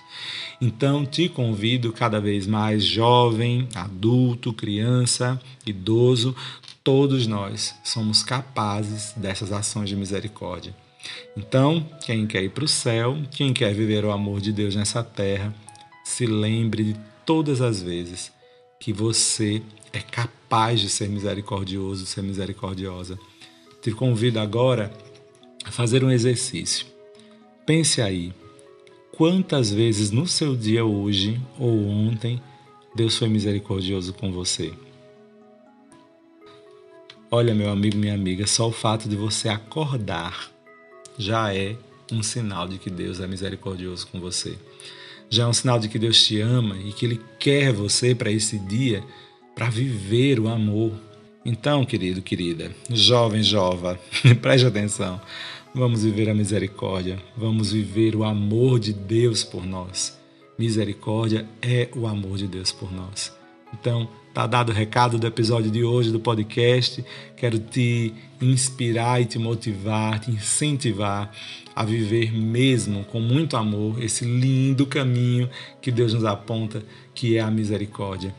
Então, 0.60 1.04
te 1.04 1.28
convido 1.28 1.92
cada 1.92 2.20
vez 2.20 2.46
mais, 2.46 2.84
jovem, 2.84 3.66
adulto, 3.74 4.52
criança, 4.52 5.40
idoso, 5.66 6.36
todos 6.84 7.26
nós 7.26 7.74
somos 7.82 8.22
capazes 8.22 9.12
dessas 9.16 9.50
ações 9.50 9.88
de 9.88 9.96
misericórdia. 9.96 10.72
Então, 11.36 11.86
quem 12.04 12.26
quer 12.26 12.42
ir 12.42 12.50
para 12.50 12.64
o 12.64 12.68
céu, 12.68 13.18
quem 13.30 13.52
quer 13.52 13.74
viver 13.74 14.04
o 14.04 14.10
amor 14.10 14.40
de 14.40 14.52
Deus 14.52 14.74
nessa 14.76 15.02
terra, 15.02 15.54
se 16.04 16.26
lembre 16.26 16.84
de 16.84 16.96
todas 17.24 17.60
as 17.60 17.82
vezes 17.82 18.32
que 18.78 18.92
você 18.92 19.62
é 19.92 20.00
capaz 20.00 20.80
de 20.80 20.88
ser 20.88 21.08
misericordioso, 21.08 22.04
ser 22.04 22.22
misericordiosa. 22.22 23.18
Te 23.80 23.92
convido 23.92 24.38
agora 24.40 24.92
a 25.64 25.70
fazer 25.70 26.04
um 26.04 26.10
exercício. 26.10 26.86
Pense 27.64 28.02
aí, 28.02 28.32
quantas 29.12 29.70
vezes 29.70 30.10
no 30.10 30.26
seu 30.26 30.56
dia 30.56 30.84
hoje 30.84 31.40
ou 31.58 31.86
ontem 31.88 32.42
Deus 32.94 33.16
foi 33.16 33.28
misericordioso 33.28 34.12
com 34.12 34.30
você? 34.32 34.72
Olha, 37.30 37.54
meu 37.54 37.70
amigo, 37.70 37.96
minha 37.96 38.14
amiga, 38.14 38.46
só 38.46 38.68
o 38.68 38.72
fato 38.72 39.08
de 39.08 39.16
você 39.16 39.48
acordar 39.48 40.51
já 41.18 41.54
é 41.54 41.76
um 42.10 42.22
sinal 42.22 42.68
de 42.68 42.78
que 42.78 42.90
Deus 42.90 43.20
é 43.20 43.26
misericordioso 43.26 44.06
com 44.06 44.20
você. 44.20 44.56
Já 45.30 45.44
é 45.44 45.46
um 45.46 45.52
sinal 45.52 45.78
de 45.78 45.88
que 45.88 45.98
Deus 45.98 46.22
te 46.22 46.40
ama 46.40 46.76
e 46.76 46.92
que 46.92 47.06
Ele 47.06 47.20
quer 47.38 47.72
você 47.72 48.14
para 48.14 48.30
esse 48.30 48.58
dia, 48.58 49.02
para 49.54 49.70
viver 49.70 50.38
o 50.38 50.48
amor. 50.48 50.92
Então, 51.44 51.84
querido, 51.84 52.20
querida, 52.20 52.70
jovem, 52.90 53.42
jova, 53.42 53.98
preste 54.40 54.66
atenção. 54.66 55.20
Vamos 55.74 56.04
viver 56.04 56.28
a 56.28 56.34
misericórdia, 56.34 57.18
vamos 57.34 57.72
viver 57.72 58.14
o 58.14 58.24
amor 58.24 58.78
de 58.78 58.92
Deus 58.92 59.42
por 59.42 59.64
nós. 59.64 60.18
Misericórdia 60.58 61.48
é 61.62 61.88
o 61.96 62.06
amor 62.06 62.36
de 62.36 62.46
Deus 62.46 62.70
por 62.70 62.92
nós. 62.92 63.32
Então, 63.72 64.06
tá 64.32 64.46
dado 64.46 64.70
o 64.70 64.74
recado 64.74 65.18
do 65.18 65.26
episódio 65.26 65.70
de 65.70 65.84
hoje 65.84 66.10
do 66.10 66.18
podcast. 66.18 67.04
Quero 67.36 67.58
te 67.58 68.14
inspirar 68.40 69.20
e 69.20 69.26
te 69.26 69.38
motivar, 69.38 70.18
te 70.18 70.30
incentivar 70.30 71.30
a 71.74 71.84
viver 71.84 72.32
mesmo 72.32 73.04
com 73.04 73.20
muito 73.20 73.56
amor 73.56 74.02
esse 74.02 74.24
lindo 74.24 74.86
caminho 74.86 75.48
que 75.80 75.90
Deus 75.90 76.14
nos 76.14 76.24
aponta, 76.24 76.82
que 77.14 77.36
é 77.36 77.40
a 77.40 77.50
misericórdia. 77.50 78.34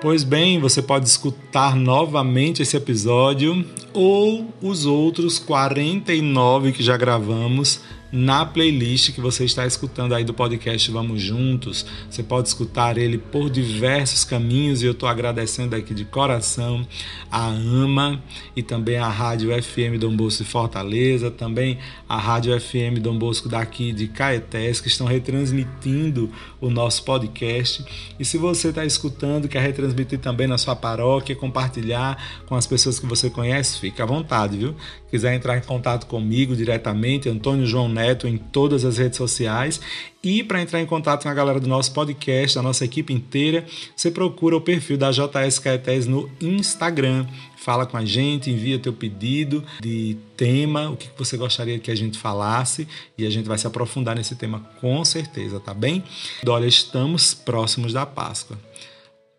Pois 0.00 0.24
bem, 0.24 0.58
você 0.58 0.82
pode 0.82 1.06
escutar 1.06 1.74
novamente 1.74 2.62
esse 2.62 2.76
episódio 2.76 3.64
ou 3.94 4.52
os 4.60 4.84
outros 4.84 5.38
49 5.38 6.72
que 6.72 6.82
já 6.82 6.96
gravamos 6.96 7.80
na 8.12 8.46
playlist 8.46 9.12
que 9.12 9.20
você 9.20 9.44
está 9.44 9.66
escutando 9.66 10.14
aí 10.14 10.24
do 10.24 10.32
podcast 10.32 10.90
Vamos 10.90 11.20
Juntos. 11.20 11.84
Você 12.08 12.22
pode 12.22 12.48
escutar 12.48 12.96
ele 12.98 13.18
por 13.18 13.50
diversos 13.50 14.24
caminhos 14.24 14.82
e 14.82 14.86
eu 14.86 14.92
estou 14.92 15.08
agradecendo 15.08 15.74
aqui 15.74 15.92
de 15.92 16.04
coração 16.04 16.86
a 17.30 17.46
AMA 17.46 18.22
e 18.54 18.62
também 18.62 18.96
a 18.96 19.08
Rádio 19.08 19.50
FM 19.62 19.98
Dom 19.98 20.16
Bosco 20.16 20.44
de 20.44 20.50
Fortaleza, 20.50 21.30
também 21.30 21.78
a 22.08 22.16
Rádio 22.16 22.58
FM 22.60 23.00
Dom 23.00 23.18
Bosco 23.18 23.48
daqui 23.48 23.92
de 23.92 24.06
Caetés, 24.08 24.80
que 24.80 24.88
estão 24.88 25.06
retransmitindo 25.06 26.30
o 26.60 26.70
nosso 26.70 27.04
podcast. 27.04 27.84
E 28.18 28.24
se 28.24 28.38
você 28.38 28.68
está 28.68 28.84
escutando, 28.84 29.48
quer 29.48 29.62
retransmitir 29.62 30.18
também 30.18 30.46
na 30.46 30.58
sua 30.58 30.76
paróquia, 30.76 31.34
compartilhar 31.34 32.42
com 32.46 32.54
as 32.54 32.66
pessoas 32.66 32.98
que 32.98 33.06
você 33.06 33.28
conhece, 33.28 33.80
fica 33.80 34.04
à 34.04 34.06
vontade, 34.06 34.56
viu? 34.56 34.74
Quiser 35.10 35.34
entrar 35.34 35.56
em 35.58 35.62
contato 35.62 36.06
comigo 36.06 36.54
diretamente, 36.54 37.28
Antônio 37.28 37.66
João 37.66 37.88
Neto 37.96 38.28
em 38.28 38.36
todas 38.36 38.84
as 38.84 38.98
redes 38.98 39.16
sociais. 39.16 39.80
E 40.22 40.42
para 40.42 40.60
entrar 40.60 40.80
em 40.80 40.86
contato 40.86 41.22
com 41.22 41.28
a 41.28 41.34
galera 41.34 41.58
do 41.58 41.66
nosso 41.66 41.92
podcast, 41.92 42.56
da 42.56 42.62
nossa 42.62 42.84
equipe 42.84 43.12
inteira, 43.12 43.64
você 43.94 44.10
procura 44.10 44.56
o 44.56 44.60
perfil 44.60 44.98
da 44.98 45.10
JS 45.10 45.58
Caetés 45.58 46.06
no 46.06 46.30
Instagram. 46.40 47.26
Fala 47.56 47.86
com 47.86 47.96
a 47.96 48.04
gente, 48.04 48.50
envia 48.50 48.78
teu 48.78 48.92
pedido 48.92 49.64
de 49.80 50.16
tema, 50.36 50.90
o 50.90 50.96
que 50.96 51.08
você 51.16 51.36
gostaria 51.36 51.78
que 51.78 51.90
a 51.90 51.94
gente 51.94 52.18
falasse, 52.18 52.86
e 53.16 53.26
a 53.26 53.30
gente 53.30 53.46
vai 53.46 53.58
se 53.58 53.66
aprofundar 53.66 54.14
nesse 54.14 54.36
tema 54.36 54.60
com 54.80 55.04
certeza, 55.04 55.58
tá 55.58 55.72
bem? 55.72 56.04
Olha, 56.46 56.66
estamos 56.66 57.34
próximos 57.34 57.92
da 57.92 58.04
Páscoa. 58.06 58.58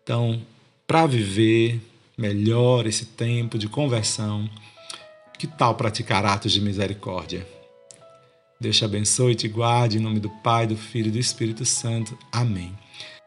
Então, 0.02 0.40
para 0.86 1.06
viver 1.06 1.80
melhor 2.16 2.86
esse 2.86 3.04
tempo 3.04 3.56
de 3.56 3.68
conversão, 3.68 4.48
que 5.38 5.46
tal 5.46 5.74
praticar 5.74 6.24
atos 6.24 6.52
de 6.52 6.60
misericórdia? 6.60 7.57
Deus 8.60 8.76
te 8.76 8.84
abençoe 8.84 9.32
e 9.32 9.36
te 9.36 9.46
guarde 9.46 9.98
em 9.98 10.00
nome 10.00 10.18
do 10.18 10.28
Pai, 10.28 10.66
do 10.66 10.76
Filho 10.76 11.08
e 11.08 11.12
do 11.12 11.18
Espírito 11.18 11.64
Santo. 11.64 12.18
Amém. 12.32 12.72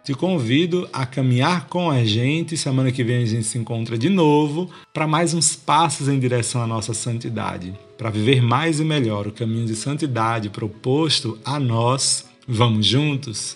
Te 0.03 0.13
convido 0.13 0.89
a 0.91 1.05
caminhar 1.05 1.67
com 1.67 1.89
a 1.89 2.03
gente. 2.03 2.57
Semana 2.57 2.91
que 2.91 3.01
vem 3.01 3.23
a 3.23 3.25
gente 3.25 3.45
se 3.45 3.57
encontra 3.57 3.97
de 3.97 4.09
novo 4.09 4.69
para 4.93 5.07
mais 5.07 5.33
uns 5.33 5.55
passos 5.55 6.09
em 6.09 6.19
direção 6.19 6.61
à 6.61 6.67
nossa 6.67 6.93
santidade, 6.93 7.73
para 7.97 8.09
viver 8.09 8.41
mais 8.41 8.81
e 8.81 8.83
melhor 8.83 9.25
o 9.25 9.31
caminho 9.31 9.65
de 9.65 9.73
santidade 9.73 10.49
proposto 10.49 11.39
a 11.45 11.57
nós. 11.57 12.25
Vamos 12.45 12.85
juntos? 12.85 13.55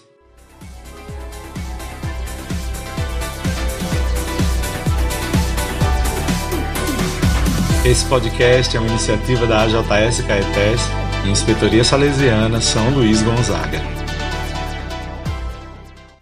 Esse 7.83 8.05
podcast 8.05 8.77
é 8.77 8.79
uma 8.79 8.89
iniciativa 8.89 9.45
da 9.45 9.63
AJS 9.63 10.21
Caetés 10.21 11.04
Inspetoria 11.29 11.83
Salesiana 11.83 12.61
São 12.61 12.89
Luís 12.89 13.21
Gonzaga. 13.21 13.94